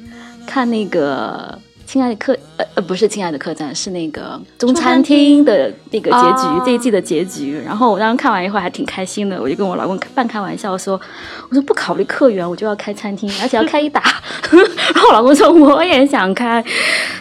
[0.46, 1.58] 看那个
[1.90, 7.60] 《亲爱的客》呃呃不是《亲爱的客栈》，是那个中餐厅的那个结局，哦这一季的结局。
[7.64, 11.00] 然后我当时看完以后还挺开心的，我就跟我老公半开玩笑说
[11.48, 14.02] ：“我说不考虑客源，我就要开餐厅，而且要开一打。
[14.94, 16.64] ”然后我老公说：“我也想开。”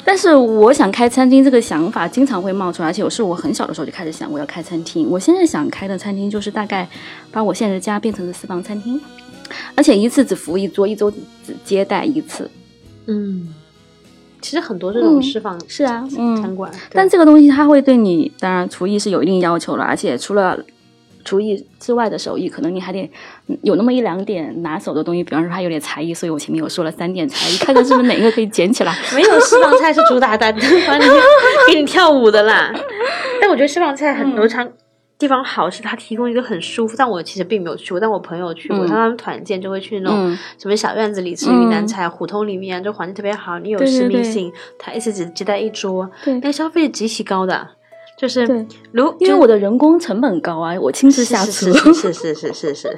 [0.03, 5.07] 但是我想开餐厅这个想法经常会冒出来，而且我是我很小的时候就开始想我要开餐厅。
[5.09, 6.87] 我现在想开的餐厅就是大概
[7.31, 8.99] 把我现在的家变成了私房餐厅，
[9.75, 12.49] 而且一次只服务一桌，一周只接待一次。
[13.07, 13.53] 嗯，
[14.41, 20.57] 其实很多这种嗯释放是啊嗯餐馆，但这个东西它会对你，当然厨艺是有一定要求了，而且除了
[21.25, 23.09] 厨艺之外的手艺，可能你还得
[23.47, 28.93] 嗯有那么一两点拿手的东西，比方说他有点才艺，所以我前面有说了三点才艺，看看是不是哪个可以捡起来。
[29.15, 30.51] 没有私房菜是主打的，
[30.87, 31.05] 把你
[31.67, 32.73] 给你跳舞的啦。
[33.41, 34.67] 但我觉得私房菜很多场
[35.23, 38.87] 地方好，是它提供一个很舒服，但我其实并没有去过，但我朋友去过，嗯。
[38.87, 40.37] 他们团建就会去那种嗯。
[40.59, 46.37] 什么小院子里吃云南菜，胡同里面就环境特别好，你有私密性，他一次只接待一桌，对。
[46.41, 47.69] 那消费极其高的，
[48.19, 48.67] 就是对。
[48.91, 52.97] 如就因为我的人工成本高啊，我亲自下厨，是是是是是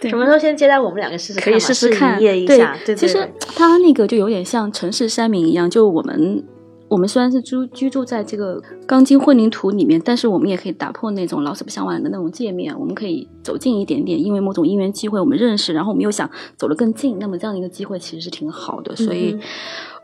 [0.08, 1.44] 什么时候先接待我们两个试试看？
[1.44, 2.14] 可以试试看。
[2.14, 6.42] 营业一下，对对其实对它那个就有点像城市山民一样，就我们
[6.88, 19.38] 我们虽然是居居住在这个钢筋混凝土里面，但是我们也可以打破那种老死不相往来的那种界面，我们可以走近一点点，因为某种因缘机会我们认识，然后我们又想走得更近，那么这样的一个机会其实是挺好的，所以。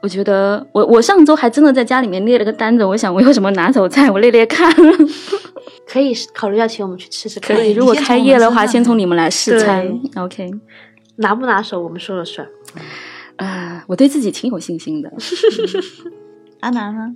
[0.02, 4.70] 我觉得我我上周还真的在家里面列了个单子，我想我有什么拿手菜，我列列看。
[5.88, 7.56] 可以考虑要请我们去吃吃看。
[7.56, 9.98] 可以，如果开业的话，先从你们来试餐。
[10.16, 10.50] OK，
[11.16, 12.46] 拿不拿手我们说了算。
[13.36, 15.10] 啊、我对自己挺有信心的。
[16.64, 17.14] 阿南呢？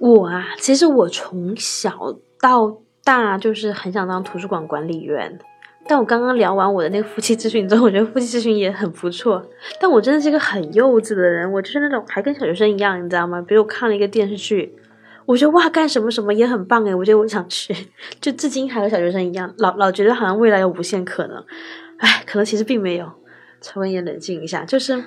[0.00, 5.38] 我啊，其实我从小到大就是很想当图书馆管理员。
[5.86, 9.40] 但我刚刚聊完我的那个夫妻咨询之后，我觉得夫妻咨询也很不错。
[9.80, 13.40] 但我真的是一个很幼稚的人，我就是那种还跟小学生一样，你知道吗？
[13.46, 14.74] 比如我看了一个电视剧，
[15.24, 17.72] 我觉得哇，干什么什么也很棒诶，我觉得我想去，
[18.20, 21.44] 就至今还和小学生一样，老老觉得好像未来有无限可能。
[21.98, 23.08] 哎，可能其实并没有。
[23.62, 25.02] 抽根烟冷静一下，就是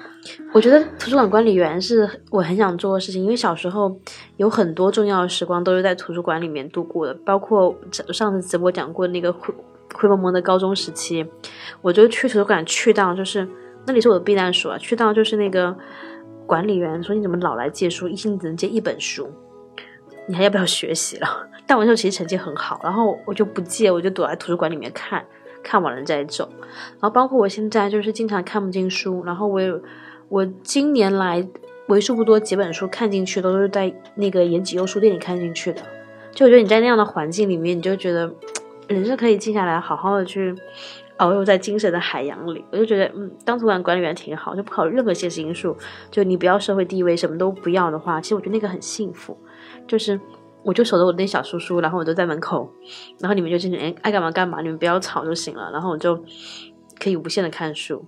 [0.53, 3.95] 我觉得图书馆管理员是我很想做的事情，因为小时候
[4.37, 9.53] 有很多重要的时光都是在图书馆里面度过的，包括上次直播讲过那个灰
[9.93, 11.27] 灰蒙蒙的高中时期，
[11.81, 13.47] 我就去图书馆去到就是
[13.85, 15.75] 那里是我的避难所啊，去到就是那个
[16.47, 19.29] 管理员说你怎么老来借书，一星只能借一本书，
[20.27, 21.27] 你还要不要学习了？
[21.67, 25.23] 但我那时候其实成绩很好，然后我就不借，我就躲在图书馆里面看。
[25.63, 29.81] 看完了再走，然后包括我现在就是经常看不进书，然后我有
[30.29, 31.47] 我今年来
[31.87, 35.81] 为数不多几本书看进去都是在那个延吉优书店里看进去的，
[36.31, 38.31] 就我觉得你在那样的环境里面，你就觉得
[38.87, 40.53] 人是可以静下来，好好的去
[41.17, 42.63] 遨游在精神的海洋里。
[42.71, 45.75] 我就觉得，嗯，当图书馆管理员挺好，就不考虑任何现实因素，
[46.11, 49.37] 就你不要社会地位，什么都不要的话，其实我觉得那个很幸福，
[49.87, 50.19] 就是。
[50.65, 52.69] 我就守着我那小叔叔，然后我就在门口，
[53.19, 55.69] 然后你们就进去，哎，爱干嘛干嘛，你们不要吵就行了。
[55.71, 56.19] 然后我就
[56.99, 58.03] 可以无限的看书，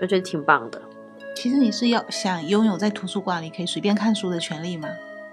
[0.00, 0.82] 我觉得挺棒的。
[1.34, 4.88] 其实你是要想拥有在图书馆里可以随便看书的权利吗？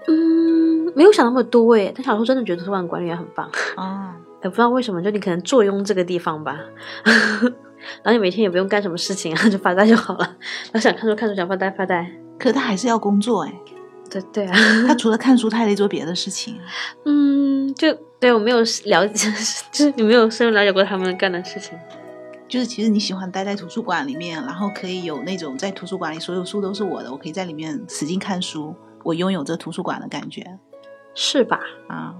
[0.08, 3.50] 嗯，没有想那么多诶，但小时候真的觉得图书馆管理员很棒。
[3.76, 6.58] 啊， 也不知道为什么，就你可能坐拥这个地方吧，
[7.04, 10.24] 然后你每天也不用干什么事情啊，就发呆就好了。
[10.72, 12.10] 然后想看书看书，想发呆发呆。
[12.38, 13.52] 可他还是要工作哎，
[14.10, 16.58] 对对啊， 他除了看书，他还得做别的事情。
[17.06, 19.32] 嗯，就对我没有了解，
[19.72, 21.78] 就是你没有深入了解过他们干的事情。
[22.48, 30.44] 就是其实你喜欢待在图书馆里面，然后可以有那种在图书馆里所有书都是我的，我可以在里面使劲看书，我拥有这图书馆的感觉
[31.14, 31.60] 是吧？
[31.88, 32.14] 啊。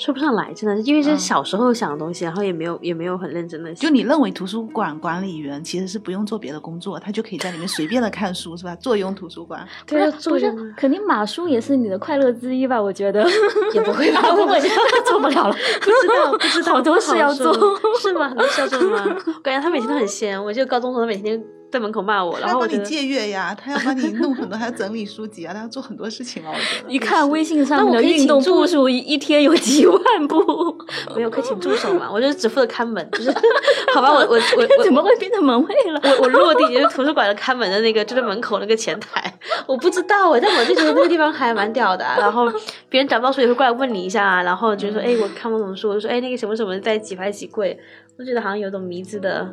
[0.00, 3.72] 说不上来，真的是因为这是嗯小时候想的东西，然后也没有也没有很认真的。
[3.74, 8.74] 就你认为图书馆管理员其实是不用做别的工作，他就可以在里面随便的看书，是吧？
[8.76, 9.66] 坐拥图书馆。
[9.86, 12.80] 对啊，不是作用啊，肯定马书也是你的快乐之一吧？
[12.80, 13.22] 我觉得
[13.74, 14.58] 也不会吧啊，不会，
[15.06, 15.54] 做不了了。
[15.80, 17.52] 不知道，不知道，好多事要做
[18.00, 18.30] 是吗？
[18.30, 19.04] 很多事要做吗？
[19.26, 20.42] 我感觉他每天都很闲。
[20.42, 21.38] 我记得高中时候，他每天
[21.70, 26.92] 在门口骂我，然他要帮你后我借阅呀，他要帮你弄很多，还要整理书籍啊，他要做很多事情啊，我觉得。
[26.92, 30.76] 一看微信上的运动步数，一一天有几万步，
[31.14, 33.32] 没有可以请助手嘛，我就只负责看门，就是
[33.94, 36.00] 好吧，我我我我怎么会变成门卫了？
[36.04, 39.29] 我我落地就是图书馆的看门的那个，就在门口那个前台，
[39.70, 42.50] 我不知道哎，但我就觉得那个地方还蛮屌的啊、然后
[42.88, 47.78] 别人找不到书也会过来问你一下啊，然后就说哎我看过什么书，我就说哎那个什么什么在几排几柜，
[48.18, 49.48] 我觉得好像有种迷之的，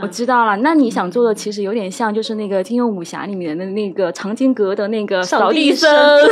[0.00, 6.30] 我知道了，那你想做的其实有点像，就是那个《金庸武侠》里面的那个藏经阁的那个扫扫地地僧僧。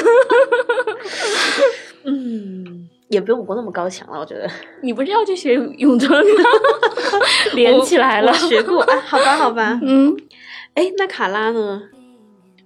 [2.07, 4.49] 嗯，也不用武功那么高强了，我觉得
[4.83, 6.42] 你不是要去学咏春吗？
[7.55, 8.33] 连起来了。
[8.33, 10.16] 学过啊，好吧好吧，嗯，
[10.75, 11.83] 哎那卡拉呢？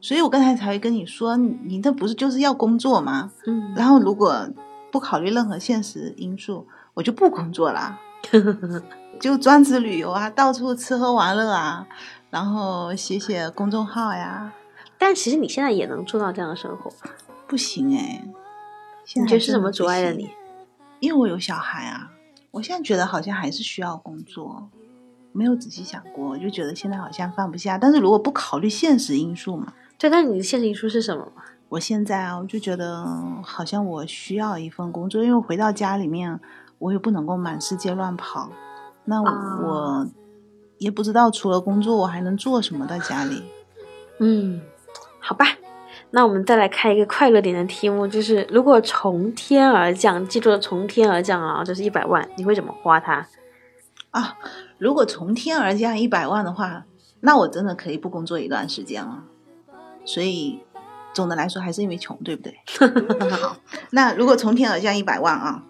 [0.01, 3.33] 所以我刚才才会跟你说，你你这不是就是要工作吗？
[3.47, 4.49] 嗯，然后如果
[4.91, 7.99] 不考虑任何现实因素，我就不工作啦，
[9.21, 11.87] 就专职旅游啊，到处吃喝玩乐啊，
[12.31, 14.53] 然后写写公众号呀，
[14.97, 16.93] 但其实你现在也能做到这样的生活，
[17.47, 18.23] 不行哎、
[19.05, 20.31] 现在你觉得是什么阻碍了你？？
[21.01, 22.11] 因为我有小孩啊，
[22.53, 24.69] 我现在觉得好像还是需要工作，
[25.33, 27.77] 没有仔细想过，我就觉得现在好像放不下。
[27.77, 31.43] 但是如果不考虑现实因素嘛，对，那你的现实因素是什么吗？
[31.71, 33.05] 我现在啊，我就觉得
[33.43, 36.39] 好像我需要一份工作，因为回到家里面，
[36.79, 38.49] 我也不能够满世界乱跑，
[39.07, 40.07] 那我
[40.79, 43.43] 也不知道除了工作我还能做什么在家里。
[44.21, 44.63] 嗯，
[45.19, 45.45] 好吧，
[46.13, 53.27] 那我们再来开一个快乐点的题目，就是如果从天而降，记住了从天而降啊，就是一百万，你会怎么花它？
[54.13, 54.39] 啊，
[54.79, 56.85] 如果从天而降一百万的话，
[57.21, 59.25] 那我真的可以不工作一段时间了。
[60.09, 60.59] 所以
[61.13, 62.57] 总的来说还是因为穷，对不对？
[63.29, 63.55] 好，
[63.91, 65.63] 那如果从天而降一百万啊，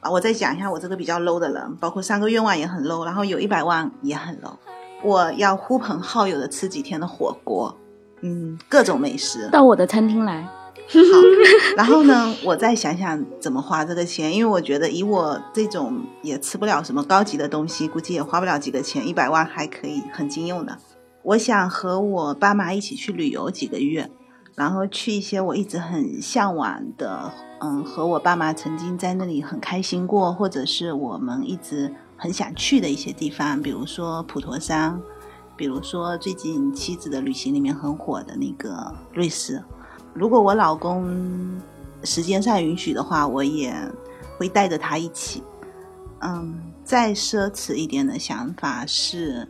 [0.00, 4.54] 啊，我再讲一下我这个比较 low 的人，包括三个愿望也很 low，然后有一百万也很 low。
[5.02, 7.76] 我要呼朋好友的吃几天的火锅，
[8.22, 9.50] 嗯，各种美食。
[9.52, 10.48] 到我的餐厅来。
[10.90, 10.96] 好，
[11.76, 20.78] 然后呢，我再想想怎么花这个钱，因为我觉得以我这种也吃不了什么高级的东西，估计也花不了几个钱，一百万还可以很经用的。
[21.28, 24.10] 我想和我爸妈一起去旅游几个月，
[24.54, 34.98] 然后去一些我一直很向往的，嗯，和我爸妈曾经在那里很开心过，或者是我们一直很想去的一些地方，比如说普陀山，
[35.54, 39.62] 比如说最近妻子的旅行里面很火的那个瑞士。
[40.14, 41.60] 如果我老公
[42.04, 43.74] 时间上允许的话，我也
[44.38, 45.42] 会带着他一起。
[46.20, 49.46] 嗯，再奢侈一点的想法是，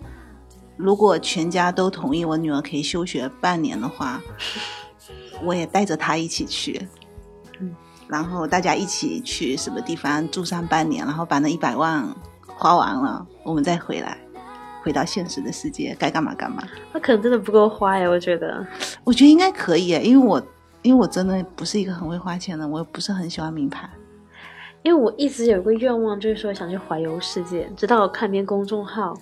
[0.79, 4.21] 如果全家都同意我女儿可以休学半年的话，
[5.45, 6.89] 我也带着她一起去。
[7.59, 7.75] 嗯，
[8.07, 12.09] 然后大家一起去什么地方住上半年，然后把那一百万
[12.47, 14.17] 花完了，我们再回来，
[14.83, 16.63] 回到现实的世界，该干嘛干嘛。
[16.93, 18.65] 那可能真的不够花呀，我觉得。
[19.03, 20.41] 我觉得应该可以耶，因为我
[20.83, 23.91] 因为我真的不是一个很会花钱的，我也不是很喜欢名牌。
[24.85, 27.69] 因为我一直有个愿望，就是说想去环游世界。
[27.77, 29.13] 直到我看篇公众号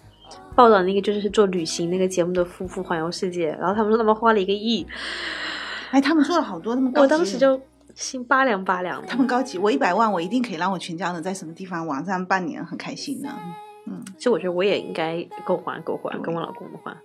[0.57, 4.85] 报道那个就是做旅行那个节目的夫妇环游世界，然后他们说他们花了一个亿，
[5.91, 7.61] 哎，他们做了好多，他们高级我当时就
[7.95, 9.07] 心拔凉拔凉的。
[9.07, 13.29] 他们高级，我一百万，我一定可以让我全家人在什么地方玩上半年，很开心的。
[13.89, 16.97] 嗯，其实我觉得我也应该够还够还，跟我老公的话。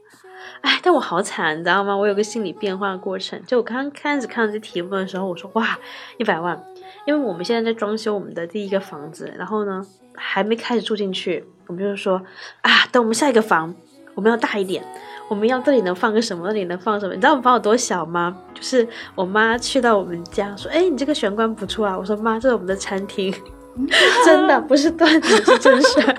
[0.62, 1.96] 哎，但我好惨，你知道吗？
[1.96, 3.40] 我有个心理变化的过程。
[3.46, 5.78] 就我刚刚开始看到这题目的时候，我说哇，
[6.18, 6.60] 一百万，
[7.06, 9.86] 因为我们现在在装修我们的第一个房子，然后呢
[10.16, 12.22] 还没开始住进去，我们就是说
[12.60, 13.74] 啊，等我们下一个房，
[14.14, 14.84] 我们要大一点，
[15.30, 17.16] 我们要这里能放个什么，那里能放什么？
[17.16, 18.36] 你知道我们房有多小吗？
[18.54, 21.98] 就是我妈去到我们家说，哎，你这个玄关不错啊。
[21.98, 23.34] 我说妈，这是我们的餐厅，
[24.26, 26.16] 真的不是段子，是真事。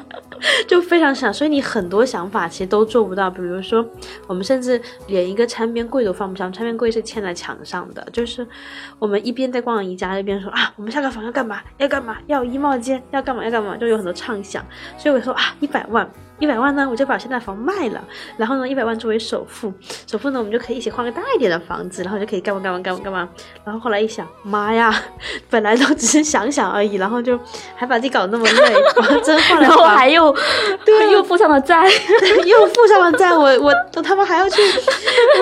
[0.66, 3.30] 就非常想，所以你很多想法其实都做不到。
[3.30, 3.84] 比如说，
[4.26, 8.06] 我们甚至连一个餐边柜都放不上，餐边柜是嵌在墙上的。
[8.12, 8.46] 就是
[8.98, 11.60] 我们一边在逛宜家，一边说啊，我们下个房要干嘛？
[11.78, 12.16] 要干嘛？
[12.26, 13.02] 要衣帽间？
[13.10, 13.44] 要干嘛？
[13.44, 13.76] 要干嘛？
[13.76, 14.64] 就有很多畅想。
[14.98, 16.08] 所以我说啊，一百万。
[16.38, 18.02] 一百万呢，我就把现在房卖了，
[18.36, 19.72] 然后呢，一百万作为首付，
[20.08, 23.28] 首付呢，我们就可以一起换个大一点的房子，然后就可以干嘛干嘛干嘛干嘛。
[23.64, 24.92] 然后后来一想，妈呀，
[25.48, 27.38] 本来都只是想想而已，然后就
[27.76, 28.74] 还把自己搞得那么累，
[29.22, 30.34] 真换了，然后还又
[30.84, 31.88] 对又付上了债，
[32.44, 34.60] 又付上了债，我我我他妈还要去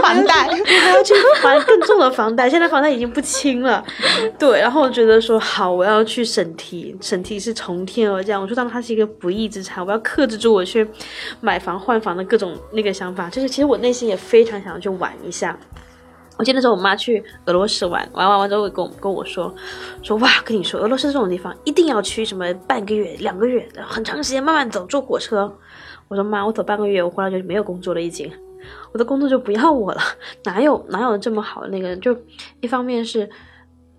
[0.02, 3.82] 还贷，我还要去还更重的房贷，现在房贷已经不清了。
[4.38, 10.79] 对，然后我觉得说好，我要去审题，审题是从天而降，我说当它是一个不义之财，我要克制住我去。
[11.40, 15.58] 买房换房的各种那个想法，就是其实我内心也非常想要去玩一下。
[16.36, 19.54] 我记得那时候我妈去俄罗斯玩，玩完完之后跟我跟我说，
[20.02, 25.54] 说哇，跟你说俄罗斯这种地方一定要去什么半个月、两个月，很长时间慢慢走，坐火车。
[26.08, 28.32] 我说妈，我走半个月，我回来就没有工作了，已经，
[28.92, 30.00] 我的工作就不要我了，
[30.44, 31.94] 哪有哪有这么好的那个？
[31.96, 32.16] 就
[32.60, 33.28] 一方面是。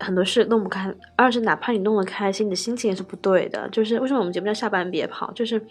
[0.04, 3.70] 很多事弄不开，二是哪怕你弄得开心，你的心情也是不对的。
[3.70, 5.64] 就是为什么我们节目叫下班别跑，就是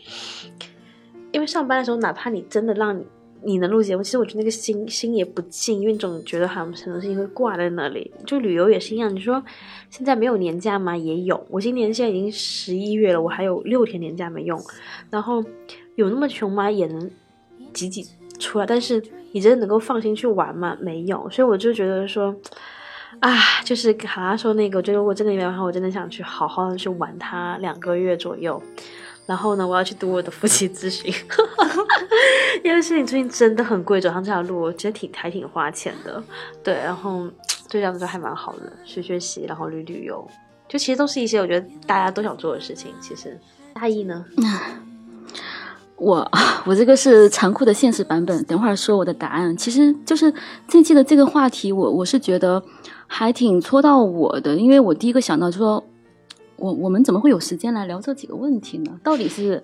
[1.32, 3.04] 因为上班的时候，哪怕你真的让你
[3.42, 8.12] 你能录节目，其实我觉得那个心心也不静，因为总觉得好像很多事情会挂在那里。
[8.26, 9.42] 就旅游也是一样，你说
[9.88, 10.96] 现在没有年假吗？
[10.96, 14.60] 也有，我今年现在已经十一月了，我还有六天年假没用。
[15.10, 15.44] 然后
[15.96, 16.70] 有那么穷吗？
[16.70, 17.10] 也能
[17.72, 18.06] 挤挤
[18.38, 19.02] 出来，但是
[19.32, 20.76] 你真的能够放心去玩吗？
[20.80, 21.28] 没有。
[21.30, 22.34] 所以我就觉得说。
[23.18, 28.62] 啊，就是好像说那个，我觉得如果真的一百万，我真的想去好好的去玩它两个月左右。
[29.26, 31.12] 然后呢，我要去读我的夫妻咨询，
[32.64, 36.22] 因为事情最近真的很贵，走上这条路我觉得挺还挺花钱的。
[36.64, 37.28] 对，然后
[37.68, 40.26] 这样子就还蛮好的，学学习，然后旅旅游，
[40.68, 42.92] 就其实都是一些我觉得大家都想做的事情。
[43.00, 43.38] 其实
[43.72, 44.24] 大意呢，
[45.96, 46.28] 我
[46.66, 49.56] 我这个是残酷的现实版本，等会儿说我的答案。
[49.56, 50.34] 其实就是
[50.66, 52.62] 这期的这个话题，我我是觉得。
[53.12, 55.84] 还挺戳到我的，因为我第一个想到就说，
[56.60, 58.92] 我我们怎么会有时间来聊这几个问题呢？
[59.02, 59.62] 到底是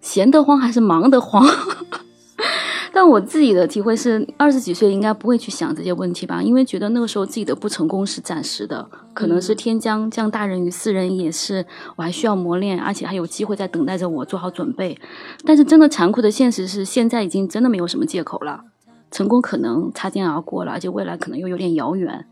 [0.00, 1.44] 闲得慌还是忙得慌？
[2.92, 11.66] 但我自己的体会是，二十几岁应该不会去想这些问题吧，因为觉得那个时候自己的不成功是暂时的，可能是天将降大任于斯人也，是
[11.96, 14.98] 我还需要磨练，而且还有机会在等待着我做好准备。
[15.44, 18.62] 但是真的残酷的现实是，现在已经真的没有什么借口了，
[19.10, 22.24] 成功可能擦肩而过了，而且未来可能又有点遥远。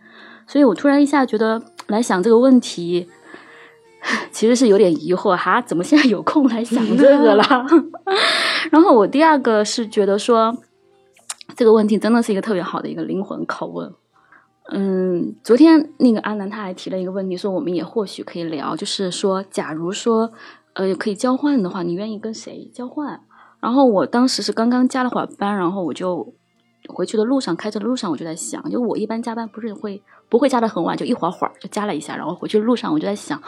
[0.46, 3.07] 所以我突然一下觉得来想这个问题，
[4.30, 7.44] 其实是有点疑惑哈，怎么现在有空来想这个了？
[8.70, 10.55] 然后我第二个是觉得说，
[11.57, 13.92] 这个问题真的是一个特别好的一个灵魂拷问。
[14.70, 20.32] 嗯，昨天那个阿南他还提了一个问题，说我们也或许可以聊，就是说，假如说
[20.72, 23.20] 呃可以交换的话，你愿意跟谁交换？
[23.61, 26.34] 然后我当时是刚刚加了会儿班，然后我就
[26.89, 30.03] 回去的路上，开车的路上我就在想，就我一般加班不是会。
[30.26, 33.41] 不会加的很晚，就一会儿会儿就加了一下，然后回去的路上我就在想，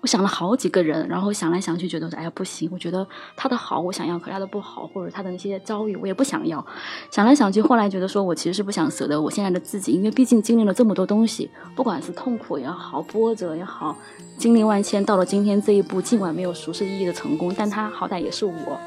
[0.00, 6.64] 我想了好几个人，然后想来想去，觉得哎呀不行，我觉得他的好我想要，可他的不好或者他的那些遭遇我也不想要。
[7.10, 13.94] 想来想去，后来觉得说我其实是不想舍得我现在的自己，因为毕竟经历了这么多东西，不管是痛苦也好，波折也好，
[14.38, 18.80] 经历万千，到了今天这一步，尽管没有俗世意义的成功，但他好歹也是我。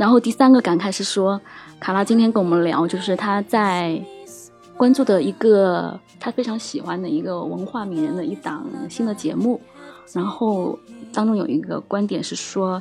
[0.00, 1.38] 然后第三个感慨是说，
[1.78, 4.02] 卡拉今天跟我们聊，就是他在。
[4.74, 9.60] 关注的一个他非常喜欢的一个文化名人的一档新的节目，
[10.14, 10.78] 然后
[11.12, 12.80] 当中有一个观点是说，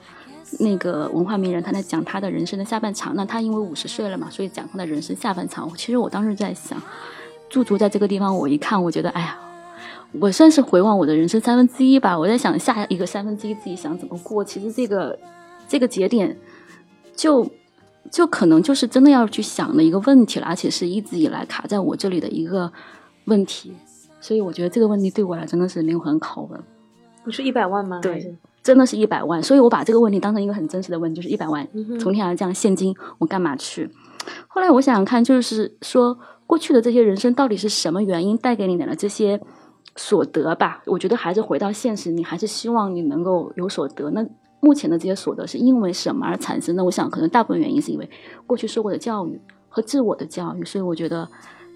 [0.60, 3.14] 那个文化名人他在讲他的人生的下半场。
[3.18, 5.70] 那他因为五十岁了嘛，所以讲他的人生下半场。
[5.76, 6.82] 其实我当时在想，
[7.50, 9.38] 驻足在这个地方，我一看，我觉得，哎呀，
[10.22, 12.18] 我算是回望我的人生三分之一吧。
[12.18, 14.42] 我在想下一个三分之一自己想怎么过。
[14.42, 15.20] 其实这个
[15.68, 16.34] 这个节点
[17.20, 17.52] 就。
[18.12, 22.72] 就可能就是真的要去想的一个问题了，而且是一直以来卡在我这里的一个
[23.26, 23.72] 问题，
[24.20, 26.60] 所以我觉得这个问题对我来真的是灵魂拷问。
[27.24, 28.00] 不是一百万吗？
[28.02, 29.44] 对，真的是一百万。
[29.44, 31.68] 所以我把这个问题当成一个很真实的问题，就是一百万
[32.00, 33.88] 从天而降现金，我干嘛去？
[34.48, 36.18] 后来我想想看，就是说
[36.48, 39.40] 过去的这些人生到底是什么原因带给你的这些
[39.96, 40.82] 所得吧？
[40.88, 44.10] 我觉得还是回到现实，你还是希望你能够有所得。
[44.10, 44.26] 那。
[44.60, 46.84] 目前的这些所得是因为什么而产生的？
[46.84, 48.10] 我想可能大部分原因是因为
[48.46, 49.40] 过去受过的教育
[49.70, 51.28] 和自我的教育，所以我觉得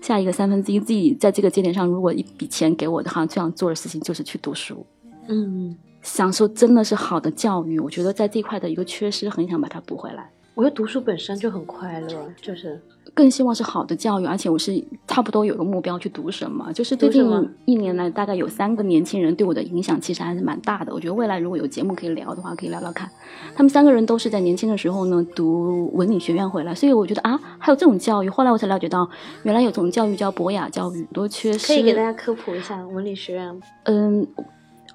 [0.02, 4.86] 下一个三分之一自己在这个节点上，如果一笔钱给我的话，最想做的事情就是去读书，
[5.28, 7.80] 嗯，享受真的是好的教育。
[7.80, 10.30] 我觉得在这块的一个缺失，很想把它补回来。
[10.56, 12.08] 我觉得读书本身就很快乐，
[12.42, 12.80] 就是
[13.16, 16.72] 更希望是好的教育，而且我是差不多有个目标去读什么。
[16.74, 17.24] 就是最近
[17.66, 20.94] 一年来，大概有三个年轻人对我的影响其实还是蛮大的。
[20.94, 23.10] 我觉得未来如果有节目可以聊的话，可以聊聊看。
[23.56, 28.30] 他们三个人都是在年轻的时候呢读文理学院回来，所以我觉得啊，还有这种教育。
[28.30, 29.08] 后来我才了解到，
[29.44, 31.68] 原来有种教育叫博雅教育，多缺失。
[31.68, 33.62] 可以给大家科普一下文理学院。
[33.84, 34.26] 嗯，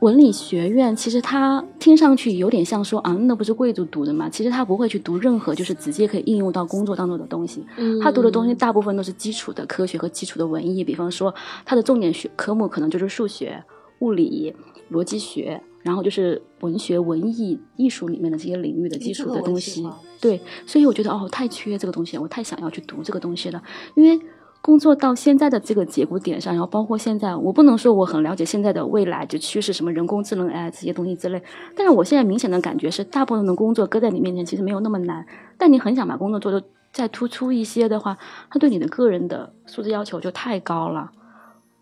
[0.01, 4.29] 文理学院其实它听上去有点像说啊，那不是贵族读的嘛？
[4.29, 7.65] 其实他不会去读任何就是直接可以应用到工作当中的东西。
[7.77, 11.35] 嗯他读的东西大部分都是基础的科学和基础的文艺，比方说
[11.65, 13.65] 他的重点学科目可能就是数学、
[13.99, 14.55] 物理、
[14.93, 19.85] 逻辑学，然后就是文学、文艺、艺术里面的这些领域的基础的东西。
[20.21, 23.61] 对，所以我觉得哦，太缺这个东西了，我太想要去读这个东西了，
[23.97, 24.21] 因为。
[24.61, 31.43] 工作到现在的这个节骨点上，然后包括现在，我不能说我很了解现在的未来就趋势，什么人工智能 AI 这些东西之类。
[31.75, 35.25] 但是我现在明显的感觉是，大部分的工作搁在你面前其实没有那么难，
[35.57, 38.19] 但你很想把工作做得再突出一些的话，
[38.51, 41.13] 它对你的个人的素质要求就太高了。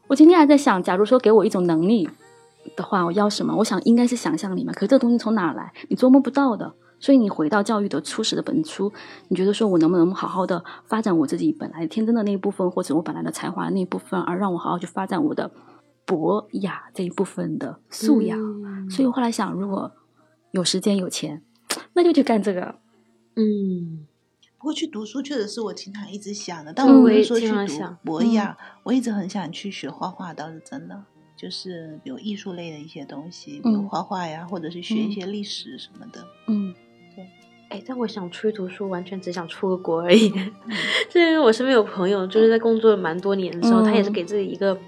[0.06, 2.08] 我今天还在想，假如说给我一种能力
[2.76, 3.56] 的话，我要什么？
[3.56, 4.72] 我想应该是想象力嘛。
[4.72, 5.72] 可是这东西从哪来？
[5.88, 6.72] 你琢磨不到的。
[6.98, 8.92] 所以你回到教育的初始的本初，
[9.28, 15.50] 你觉得说我能不能好好的发展我自己本来天真的那一部分，或者我本来的才华的那一部分，而让我好好去发展我的
[16.04, 18.38] 博雅这一部分的素养。
[18.38, 19.92] 嗯所以我后来想，如果
[20.52, 21.42] 有时间有钱，
[21.94, 22.76] 那就去干这个。
[23.34, 24.06] 嗯，
[24.58, 31.04] 不过去读书确实是我经常一直想的，但嗯我不我也是说去读经常想博雅，我一直很想去学画画，倒是真的。
[31.36, 36.24] 就是比如艺术类的一些东西，比如嗯画画呀，或者是学一嗯些历史什么的。
[36.48, 36.74] 嗯
[37.68, 40.30] 哎，但我想出去读书，完全只想出个国而已。
[41.10, 44.78] 就因为我身边有朋友，就是在工作蛮多年之后，他也是嗯给自己一个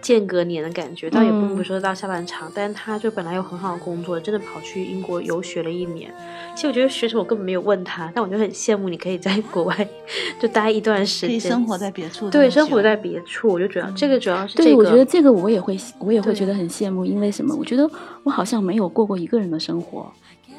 [0.00, 6.12] 间隔年的感觉，倒也并不说到下半场，但是他就本来有很好的工作，真的跑去英国游学了一年。
[6.54, 9.88] 其实我觉得学什么我根本没有问他，但我就很羡慕你可以在国外
[10.40, 17.54] 就待一段时可以间，生活在别处对，生活在别处，我就觉得这个主要是这对，我觉得这个我也会，我也会觉得很羡慕，因为什么？
[17.54, 17.88] 我觉得
[18.22, 20.10] 我好像没有过过一个人的生活。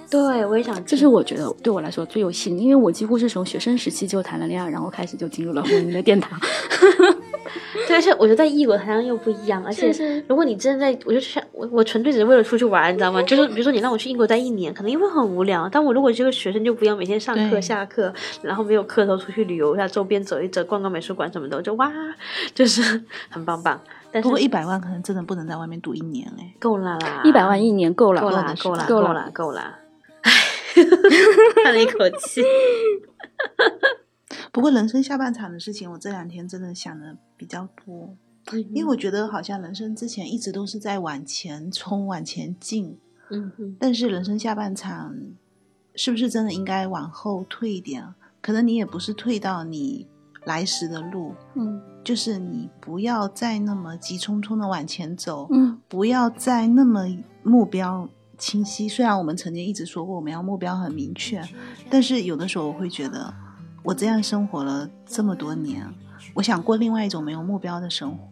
[0.10, 6.38] 对我也想，这是我觉得对我来说最有吸引，因为我几乎是从学生时期就谈了恋爱，然后开始就进入了婚姻的殿堂。
[7.88, 13.22] 对，而且我觉得在异国好像又不一样，而且是是如果你真的在，我就想我我纯粹只是为了出去玩， 你知道吗？
[13.24, 21.92] 就是比如说你让我去英国待一年，可能因为很无聊，但我如果这个学生就不一样，每天上课下课，然后没有课头出去旅游一下，周边走一走，逛逛美术馆什么的，我就哇，
[22.54, 22.82] 就是
[23.30, 23.80] 很棒棒。
[24.14, 26.54] 但是不过一百万可能真的不能在外面读一年哎。
[26.60, 29.80] 够了啦，一百万一年够了，够啦够了，够啦，够了够啦，够啦。
[30.22, 30.32] 唉，
[31.64, 32.44] 叹了一口气。
[34.52, 38.16] 不过人生下半场的事情，我这两天真的想的比较多，
[38.70, 42.96] 因为我觉得好像人生之前一直都是在往前冲、往前进，
[43.32, 45.16] 嗯嗯但是人生下半场
[45.96, 48.14] 是不是真的应该往后退一点？
[48.42, 50.06] 可能你也不是退到你
[50.46, 51.82] 来时的路，嗯。
[52.04, 55.80] 就是你不要再那么急匆匆的往前走，嗯。
[55.88, 57.08] 不要再那么
[57.42, 58.88] 目标清晰。
[58.88, 61.42] 虽然我们曾经一直说过我们要目标很明确，
[61.90, 63.34] 但是有的时候我会觉得，
[63.82, 65.92] 我这样生活了这么多年，
[66.34, 68.28] 我想过另外一种没有目标的生活。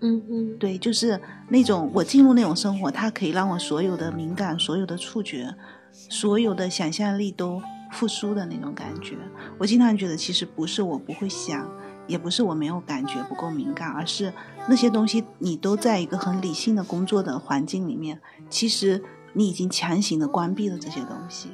[0.00, 5.54] 嗯嗯，对，就是那种我进入那种生活，它可以让我所有的敏感、所有的触觉、
[5.92, 7.62] 所有的想象力都
[7.92, 9.16] 复苏的那种感觉。
[9.58, 11.68] 我经常觉得，其实不是我不会想，
[12.08, 14.32] 也不是我没有感觉不够敏感，而是
[14.68, 18.20] 那些东西你都在一个很理性的工作的环境里面，
[18.50, 19.00] 其实
[19.34, 21.50] 你已经强行的关闭了这些东西。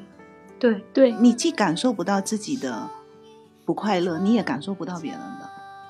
[0.58, 2.88] 对，对，你既感受不到自己的
[3.66, 5.37] 不快乐，你也感受不到别人的。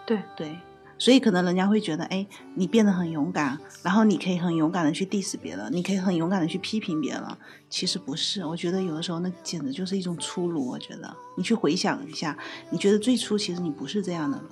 [0.08, 0.58] 对对，
[0.96, 7.22] 所以可能人家会觉得，哎，你变得很勇敢，然后你可以很勇敢的去 diss 别人，你可以很勇敢的去批评别人。
[7.68, 10.66] 其实不是，我觉得有的时候那简直就是一种粗鲁。
[10.66, 12.34] 我觉得你去回想一下，
[12.70, 14.44] 你觉得最初其实你不是这样的了，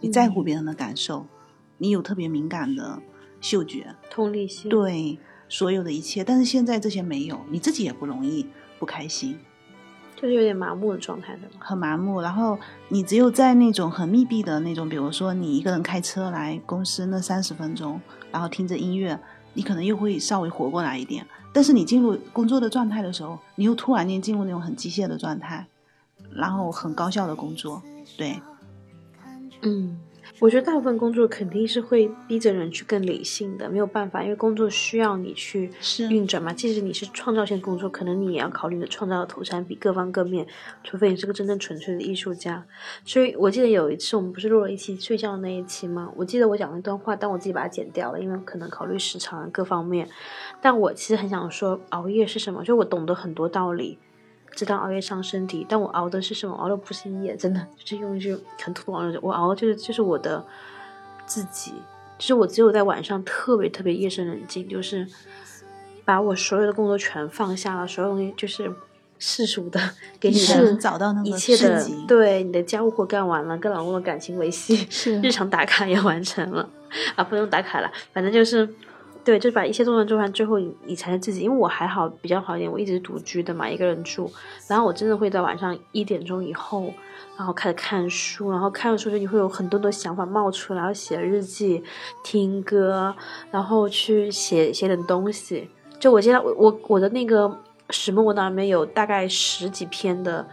[0.00, 1.26] 你在乎别人的感受，
[1.78, 3.00] 你有特别敏感的
[3.40, 4.68] 嗅觉，同理心。
[4.68, 5.18] 对
[5.48, 8.46] 所有的一切，但是现在这些没有，你自己也不容易
[8.78, 9.38] 不开心。
[10.22, 11.56] 就是有点麻木的状态对吗。
[11.58, 12.56] 很麻木，然后
[12.88, 18.00] 你只有在那种很密闭的那种，比如说你一个人开车来公司那三十分钟，
[18.30, 19.18] 然后听着音乐，
[19.54, 21.26] 你可能又会稍微活过来一点。
[21.52, 25.66] 但是你进入工作的状态的时候，你又突然间进入那种很机械的状态，
[26.30, 27.82] 然后很高效的工作，
[28.16, 28.40] 对，
[29.62, 29.98] 嗯，
[30.42, 36.52] 我觉得大部分工作肯定是会逼着人去更理性的，没有办法，因为工作需要你去是运转嘛。
[36.52, 40.44] 即使你是创造性工作，可能你也要考虑你的创造的投产比各方各面，
[40.82, 42.66] 除非你是个真正纯粹的艺术家。
[43.04, 46.12] 所以我记得有一次我们不是录了一期睡觉的那一期吗？
[46.16, 50.08] 我记得我讲了一段话，但我自己把它剪掉了，因为可能考虑时长各方面。
[50.60, 52.64] 但我其实很想说，熬夜是什么？
[52.64, 53.96] 就我懂得很多道理。
[54.54, 56.54] 知道熬夜伤身体，但我熬的是什么？
[56.54, 60.44] 熬的不是夜，真的就是用一句很土的网友，我熬的就是就是我的
[61.26, 61.72] 自己，
[62.18, 65.06] 就是我只有在晚上特别特别夜深人静，就是
[66.04, 68.72] 把我所有的工作全放下了，所有东西就是
[69.18, 69.80] 世俗的
[70.20, 76.68] 给你是的找到那个一切的对你的家务活干完了，跟老公的感情维系，是日常打卡也完成了
[77.16, 78.68] 啊，不用打卡了，反正就是。
[79.24, 81.42] 对，就是把一切做完做完，最后你才是自己。
[81.42, 84.28] 因为我还好，比较好一点，我一直独居的嘛，一个人住。
[84.66, 86.92] 然后我真的会在晚上一点钟以后，
[87.36, 91.84] 然后开始看书，然后看了书就你会有很多的想法冒出来，然后写日记、
[92.24, 93.14] 听歌，
[93.50, 95.68] 然后去写写点东西。
[96.00, 97.60] 就我现在我我我的那个
[97.90, 100.44] 石墨文档里面有大概十几篇的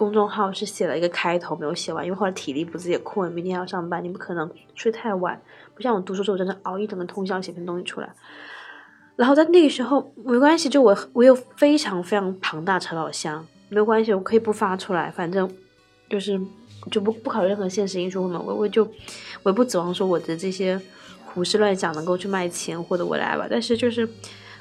[0.00, 5.38] 公众号是写了一个开头没有写完，因为后来体力不是也困，明天还要上班，你不可能睡太晚。
[5.74, 8.08] 不像我读书时候，真的熬一整个通宵写篇东西出来。
[9.14, 15.46] 然后在那个时候没关系，就我我有非常非常庞大车老乡，没有关系，我可以不发出来，反正
[16.08, 16.40] 就是
[16.90, 18.82] 就不不考虑任何现实因素嘛，我我就
[19.42, 20.80] 我也不指望说我的这些
[21.26, 23.46] 胡思乱想能够去卖钱或者我来吧。
[23.50, 24.08] 但是就是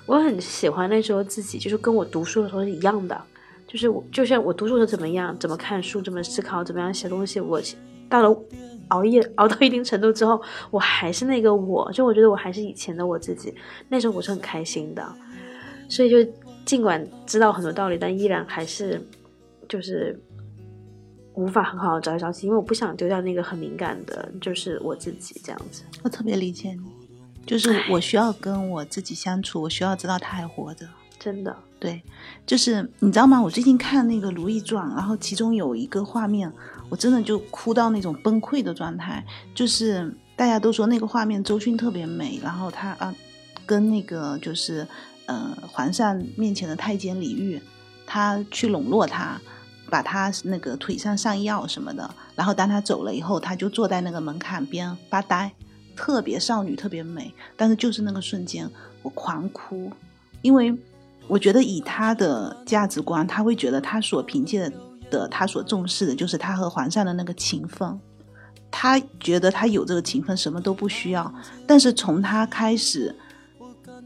[0.06, 3.22] 我很喜欢那时候自己，就是跟我读书的时候是一样的，
[3.70, 7.62] 就是我就像我读书的时怎么样，怎么看书，怎么思考，怎么样写东西，我
[8.10, 8.44] 到了。
[8.90, 10.42] 熬夜熬到一定程度之后，
[10.72, 13.54] 我还是那个我，就我觉得我还是以前的我自己。
[13.88, 15.16] 那时候我是很开心的，
[15.88, 16.18] 所以就
[16.66, 19.00] 尽管知道很多道理，但依然还是
[19.68, 20.20] 就是
[21.36, 25.84] 无法很好的朝朝夕，因为我不想丢掉那个很敏感的，就是我自己这样子。
[26.02, 26.92] 我特别理解你，
[27.46, 30.88] 就是我需要跟我自己相处，我需要知道他还活着。
[31.20, 32.04] 真的，对，
[32.46, 33.42] 就是你知道吗？
[33.42, 36.52] 我最近看那个《如懿传》，然后其中有一个画面。
[36.92, 39.24] 我真的就哭到那种崩溃的状态，
[39.54, 43.14] 就是大家都说那个画面周迅特别美，然后她啊，
[43.64, 44.88] 跟那个就是
[45.28, 47.62] 呃皇上面前的太监李煜，
[48.08, 49.40] 他去笼络他，
[49.88, 55.54] 把他那个腿上上药什么的，然后当他走了以后，他就坐在那个门槛边发呆，
[55.96, 58.68] 特别少女，特别美，但是就是那个瞬间
[59.04, 59.92] 我狂哭，
[60.42, 60.76] 因为
[61.30, 64.70] 我觉得以他的价值观，他会觉得他所凭借
[65.10, 65.28] 的。
[65.28, 68.00] 他所重视的就是他和皇上的那个情分，
[68.70, 71.34] 他觉得他有这个情分，什么都不需要。
[71.66, 73.16] 但是从他开始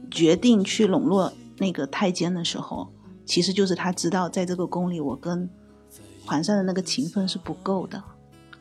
[0.09, 2.87] 决定去笼络那个太监的时候，
[3.25, 5.49] 其实就是他知道在这个宫里，我跟
[6.25, 8.01] 皇上的那个情分是不够的，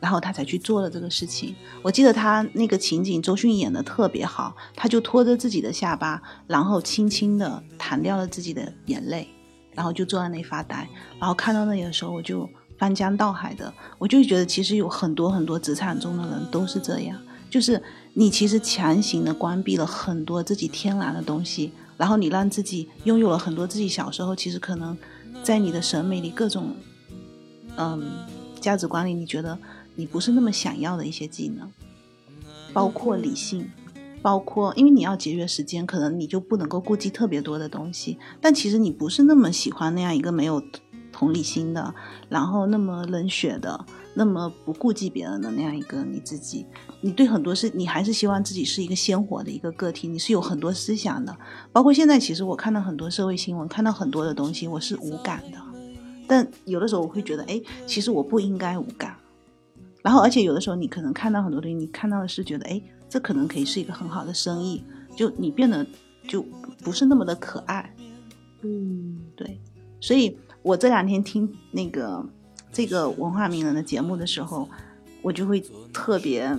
[0.03, 1.55] 然后他才去做了这个事情。
[1.81, 9.29] 我记得他那个情景，周迅演的特别好，他就拖着自己的下巴，然后轻轻的弹掉了自己的眼泪。
[9.75, 10.87] 然后就坐在那里发呆，
[11.19, 12.47] 然后看到那里的时候，我就
[12.77, 17.81] 翻江倒海的，我就觉得其实有很多很多职场中的人都是这样，就是
[18.13, 24.95] 你其实强行的关闭了很多自己天然的东西，然后你让自己拥有了很多自己小时候其实可能
[25.41, 26.75] 在你的审美里各种
[27.77, 28.03] 嗯
[28.61, 29.57] 价值观里，你觉得
[29.95, 31.69] 你不是那么想要的一些技能，
[32.73, 33.69] 包括理性。
[34.21, 38.17] 包括，因为你要节约时间，可能你就不能够顾及特别多的东西。
[38.39, 40.63] 但其实你不是那么喜欢那样一个没有
[41.11, 41.93] 同理心的，
[42.29, 46.65] 然后那么冷血的，那么不顾及别人的那样一个你自己。
[47.01, 51.35] 你对很多事，你还是希望自己是一个鲜活的一个个体，你是有很多思想的。
[51.73, 55.57] 包括现在，其实我看到很多社会新闻，看到很多的东西，我是无感的。
[56.29, 59.17] 但有的时候我会觉得，哎，其实我不应该无感。
[60.03, 62.79] 然后，而且有的时候你可能看到很多东西，你看到的是觉得，哎。
[63.09, 64.83] 这可能可以是一个很好的生意，
[65.15, 65.85] 就你变得
[66.27, 66.41] 就
[66.83, 67.95] 不是那么的可爱，
[68.63, 69.61] 嗯，对。
[70.01, 72.27] 所以我这两天听那个
[72.71, 74.67] 这个文化名人的节目的时候，
[75.21, 76.57] 我就会特别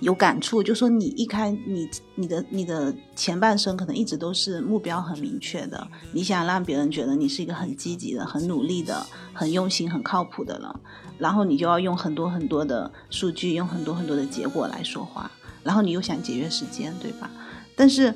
[0.00, 10.68] 有感触，就说你一开你你的你的前半生可能一直都是目标很明确的，你想让别人觉得你是一个很积极的、很努力的、很用心、很靠谱的人，
[11.18, 15.30] 然后你就要用很多很多的数据，用很多很多的结果来说话。
[15.62, 17.30] 然后你又想节约时间，对吧？
[17.74, 18.14] 但是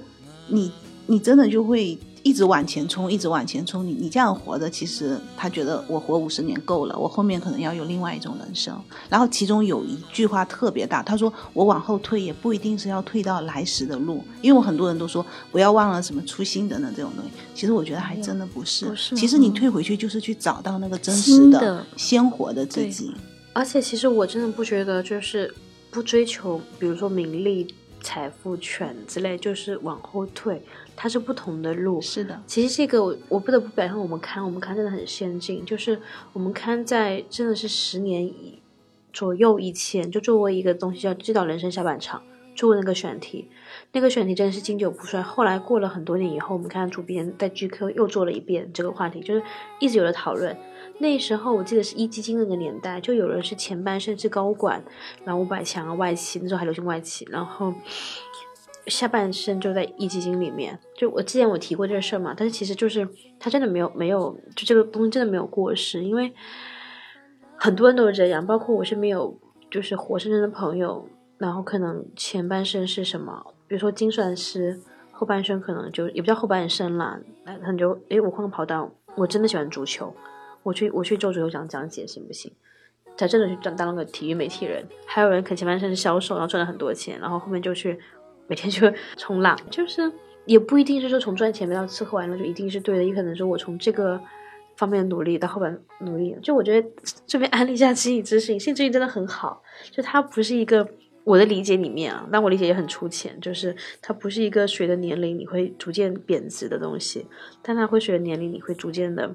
[0.48, 0.70] 你
[1.06, 3.86] 你真的就会一直往前冲，一直往前冲。
[3.86, 8.78] 你你这样活着，其实他觉得我活五十年够了，我后面可能要有另外一种人生。
[9.08, 17.30] 然后其中有一句话特别大，他说我往后退也不一定是要退到来时的路，因为我很多人都说不要忘了什么初心等等这种东西。
[17.54, 23.12] 其实我觉得还真的不是，其实你退回去就是去找到那个真实的鲜活的自己。
[23.52, 25.52] 而且其实我真的不觉得就是。
[25.92, 27.66] 不追求，比如说名利、
[28.00, 30.62] 财富、权之类，就是往后退，
[31.02, 31.98] 它是不同的路。
[31.98, 35.98] 是的，其实这个我我不得不表扬我们刊，我们刊真的很先进，就是
[36.34, 38.60] 我们刊在真的是十年以
[39.10, 42.20] 左右以前，就做过一个东西叫《知道人生下半场》
[42.54, 43.48] 做过那个选题，
[43.92, 45.22] 那个选题真的是经久不衰。
[45.22, 49.42] 后来过了很多年以后，我们看主编在 GQ 又做了一遍这个话题，就是
[49.78, 50.54] 一直有的讨论。
[50.98, 54.84] 那时候我记得是一基金那个年代，就有人是前半生是高管，
[55.24, 57.72] 然后五百强啊外企，那时候还流行外企，然后
[58.86, 60.78] 下半身就在一基金里面。
[60.94, 63.06] 就我之前我提过这个事儿嘛，但是其实就是
[63.38, 66.32] 他真的没有没有，就这个东西真的没有过时，因为
[67.56, 69.38] 很多人都是这样，包括我身边有
[69.70, 71.08] 就是活生生的朋友，
[71.38, 74.80] 然后可能前半生是什么，比如说精算师，
[75.12, 80.14] 后半生可能就也不叫后半生啦，那他就诶我换个跑道，我真的喜欢足球。
[80.62, 82.52] 我去我去做足球讲讲解行不行？
[83.16, 84.84] 他真的去当当了个体育媒体人。
[85.06, 87.98] 还有人肯前半生是销售，然后赚了很多钱，然后后面就去
[88.50, 90.12] 每天去冲浪，就是
[90.44, 94.20] 也不一定是说从赚钱到吃喝玩乐就一定是对的，也可能是我从这个
[94.76, 96.36] 方面努力到后边努力。
[96.42, 96.90] 就我觉得
[97.24, 100.84] 这边安利一下心理咨询，心理咨询真的很好，就它不是一个
[101.22, 107.24] 我的理解里面啊，但我理解也很粗浅，就是它不是一个随着年龄你会逐渐贬值的东西，
[107.62, 109.32] 但它会随着年龄你会逐渐的。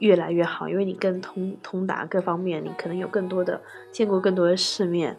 [0.00, 3.58] 越来越好，因为你更通通达各方面，你可能有更多的
[3.92, 5.16] 见过更多的世面，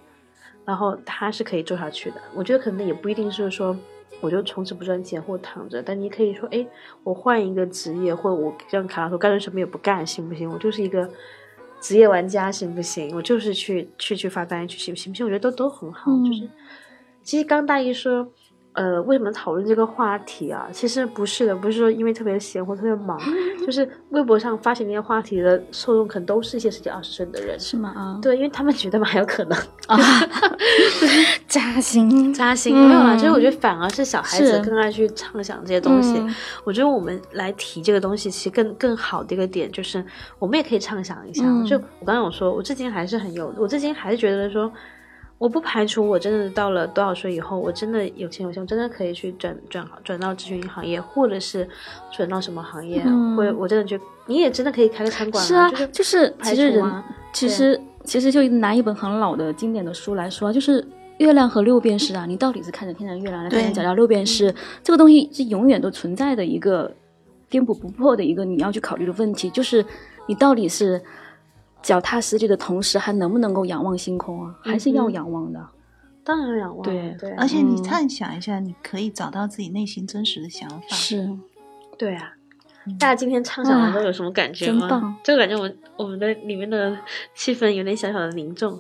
[0.66, 2.18] 然后他是可以做下去的。
[2.34, 3.78] 我觉得可能也不一定是说
[4.22, 6.66] 我就从此不赚钱或躺着，但你可以说，哎，
[7.04, 10.50] 我换一个职业，或者我像卡拉说干脆什么也不干，行不行？
[10.52, 11.10] 我就是一个
[11.80, 13.16] 职业玩家，行不行？
[13.16, 15.26] 我就是去去去发单，去行不行？
[15.26, 16.12] 我觉得都都很好。
[16.26, 16.50] 就是
[17.22, 18.28] 其实刚大一说。
[18.78, 20.68] 呃，为什么讨论这个话题啊？
[20.70, 23.18] 其实不是的，不是说因为特别闲或特别忙，
[23.66, 27.92] 就是微博上发起那些话题的受众可能都是一些十几二十岁的人，是吗？
[27.96, 29.58] 啊，对，因为他们觉得蛮有可能
[29.88, 29.98] 啊，
[31.48, 33.16] 扎心扎心没有啦。
[33.16, 36.24] 就是我觉得反而是小孩子更爱去畅想这些东西。
[36.64, 40.06] 我觉得我们来提这个东西，其实更更好的一个点就是，
[40.38, 41.44] 我们也可以畅想一下。
[41.68, 44.72] 就我刚刚有说，我至今还是很有，我至今还是觉得说。
[45.38, 51.68] 我不排除我真的到了多少岁以后，我真的有钱有闲，我真的可以去转转转到咨询行业，或者是
[52.10, 53.04] 转到什么行业，
[53.36, 55.44] 或者我真的觉得你也真的可以开个餐馆。
[55.44, 60.82] 是啊，就是其实人其实其实就拿一本很老的经典的书来说，就是
[61.18, 64.56] 《月亮和六便士》啊，你到底是看着天上月亮，还是看着脚下六便士？
[64.82, 66.90] 这个东西是永远都存在的一个
[67.50, 69.86] 颠扑不破的一个你要去考虑的问题，就是
[70.28, 71.02] 你到底是。
[71.86, 74.56] 脚踏实地的同时，还能不能够仰望星空啊？
[74.60, 75.64] 还是要仰望的，
[76.24, 76.82] 当然仰望。
[76.82, 80.88] 对对，而且你畅想一下，你可以找到自己内心真实的想法。
[80.90, 81.30] 是，
[81.96, 82.34] 对啊。
[83.00, 85.20] 大家今天畅想完都有什么感觉吗？
[85.24, 86.98] 就感觉我们我们的里面的
[87.36, 88.80] 气氛有点小小的凝重。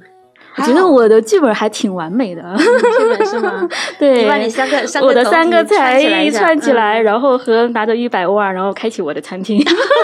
[0.58, 3.68] 我觉得我的剧本还挺完美的，剧本是吗？
[3.99, 9.62] 对，你把你三个三个我的三个才艺串起来，然后和拿着一百万，然后开启我的餐厅，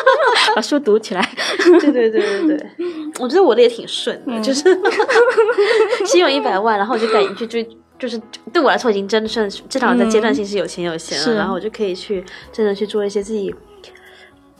[0.55, 1.29] 把书读起来。
[1.79, 2.67] 对对对对对，
[3.19, 4.63] 我觉得我的也挺顺的，就是
[6.05, 7.65] 先有一百万，然后我就赶紧去追，
[7.97, 8.19] 就是
[8.51, 13.53] 对我来说已经真的算至少在阶段性是有钱有闲了，然后我就可以去真的去做一些自己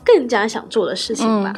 [0.04, 1.52] 更加想做的事情吧。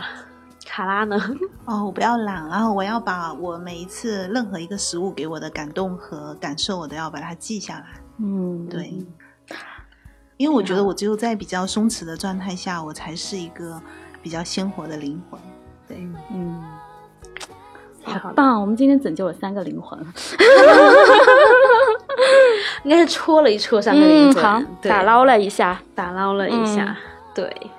[0.74, 1.16] 卡拉呢？
[1.66, 7.86] 哦，我不要懒，然后我要把我每一次任何一个食物给我的感动和感受，我都要把它记下来。
[8.18, 8.92] 嗯，对，
[10.36, 13.80] 因为我觉得我只有在比较松弛的状态下，我才是一个
[14.20, 15.40] 比较鲜活的灵魂。
[15.86, 16.60] 对，嗯，
[18.02, 18.60] 好棒！
[18.60, 19.96] 我们今天拯救了三个灵魂，
[22.82, 26.96] 应该是戳了一戳三个灵魂，打捞了一下，打捞了一下，
[27.32, 27.70] 对。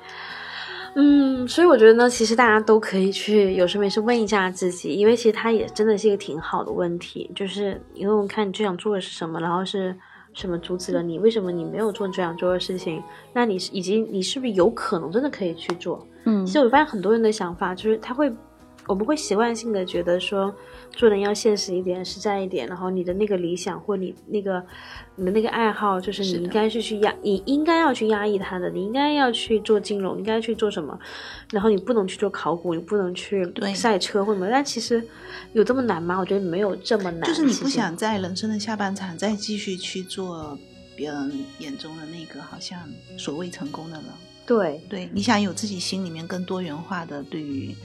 [0.97, 9.93] 嗯，所以我觉得呢，其实大家都可以去有事没事问一下自己，因为其实它也真的是一个挺好的问题，就是你问问看你最想做的是什么，然后是
[10.33, 16.07] 什么阻止了你，为什么你没有做最想做的事情，那你以及你是不是有可能真的可以去做？
[16.23, 18.33] 嗯，其实我发现很多人的想法就是他会，
[18.87, 20.53] 我们会习惯性的觉得说。
[20.95, 22.65] 做人要现实一点，实在一点。
[22.67, 24.65] 然后你的那个理想或你那个
[25.17, 28.69] 你的那个爱好，就是你应该是去压，你应该要去压抑它的。
[28.69, 30.97] 你应该要去做金融，应该去做什么？
[31.51, 34.47] 然后你不能去做考古，你不能去赛车或什么。
[34.49, 35.05] 但其实
[35.51, 36.17] 有这么难吗？
[36.17, 37.23] 我觉得没有这么难。
[37.23, 40.57] 就是你不想在人生的下半场再继续去做
[40.95, 42.79] 别人眼中的那个好像
[43.17, 44.05] 所谓成功的人。
[44.45, 47.75] 对对，你想有自己心里面更多元化的对于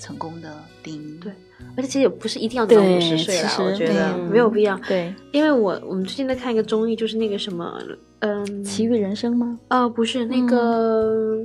[0.00, 1.18] 成功的定义。
[1.22, 1.32] 对。
[1.76, 4.74] 而且其实也不是一定要到五十岁了，我觉得没有必要。
[4.88, 7.78] 对，因为我我们最近在看一个综艺，就是那个什么，
[8.20, 9.58] 嗯，《奇遇人生》吗？
[9.68, 11.36] 呃，不是那个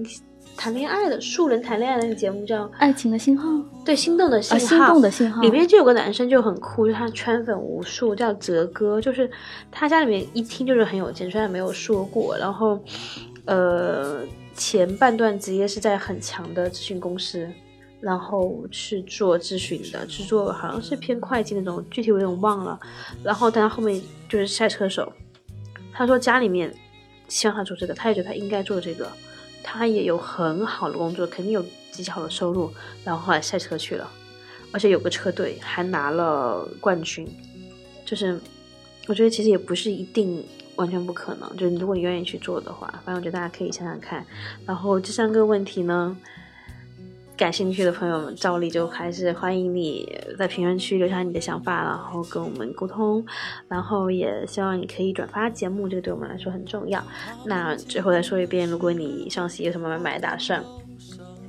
[0.56, 3.50] 谈恋爱的素人谈恋爱的那个节目叫《爱情的信号》，
[3.84, 5.42] 对，心动的信号，心动的信号。
[5.42, 9.30] 里面就有个男生就很酷，就他圈粉无数，叫泽哥，就是
[9.70, 12.38] 他家里面一听就是很有钱，虽然没有说过。
[12.38, 12.80] 然后，
[13.44, 14.22] 呃，
[14.56, 17.46] 前半段职业是在很强的咨询公司。
[18.06, 22.80] 然后去做咨询的，去做好像是偏会计那种，具体我有点忘了。
[23.24, 24.00] 然后但他后面
[24.30, 25.12] 就是赛车手，
[25.92, 26.72] 他说家里面
[27.28, 29.12] 希望他做这个，他也觉得他应该做这个，
[29.64, 32.72] 他也有很好的工作，肯定有极好的收入。
[33.04, 34.08] 然后后来赛车去了，
[34.72, 37.28] 而且有个车队还拿了冠军，
[38.06, 38.40] 就是
[39.08, 40.46] 我觉得其实也不是一定。
[40.76, 44.26] 完全不可能，就是如果你愿意去做的话，反正我觉得大家可以想想看。
[44.66, 46.18] 然后这三个问题呢，
[47.38, 50.08] 感兴趣的朋友们，照例就还是欢迎你
[50.38, 53.26] 在评论区留下你的想法，然后跟我们沟通。
[53.68, 57.04] 然后也希望你可以转发节目，这个对我们来说很重要。
[57.46, 60.64] 那最后再说一遍，如果你上戏有什么买卖打算，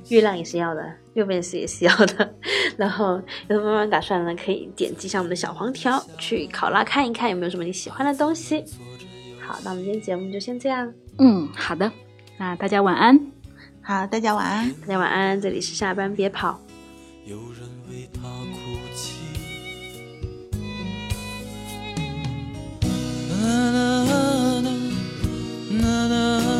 [0.09, 2.33] 月亮也是要的，六便士也是要的。
[2.75, 4.35] 然后有什么买卖打算呢？
[4.35, 8.63] 可以点击一下我们的小黄条，去考拉看一看有没有什么你喜欢的东西。
[9.39, 10.93] 好，那我们今天节目就先这样。
[11.19, 11.89] 嗯，好的，
[12.37, 13.36] 那大家晚安。
[13.87, 15.39] 好，大家晚安，大家晚安。
[15.39, 16.59] 这里是下班别跑。
[17.23, 18.19] 有人为他
[18.51, 18.57] 哭
[18.93, 19.13] 泣。
[26.19, 26.56] 城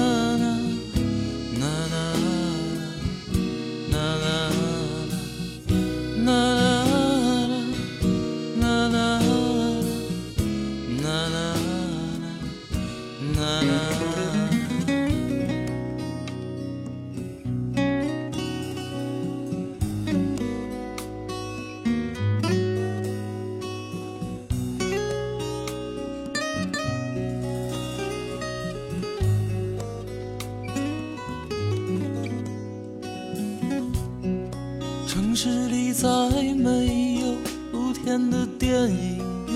[35.40, 36.08] 市里再
[36.56, 37.36] 没有
[37.72, 39.56] 露天的电影院，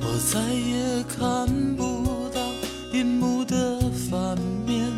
[0.00, 1.46] 我再也看
[1.76, 2.40] 不到
[2.92, 3.78] 银幕的
[4.10, 4.36] 反
[4.66, 4.90] 面。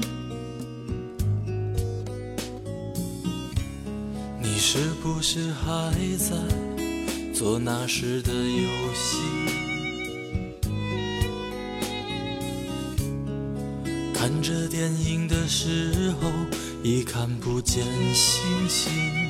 [4.41, 6.35] 你是不是还在
[7.35, 9.36] 做那时的游戏？
[17.27, 19.26] 看不见星星。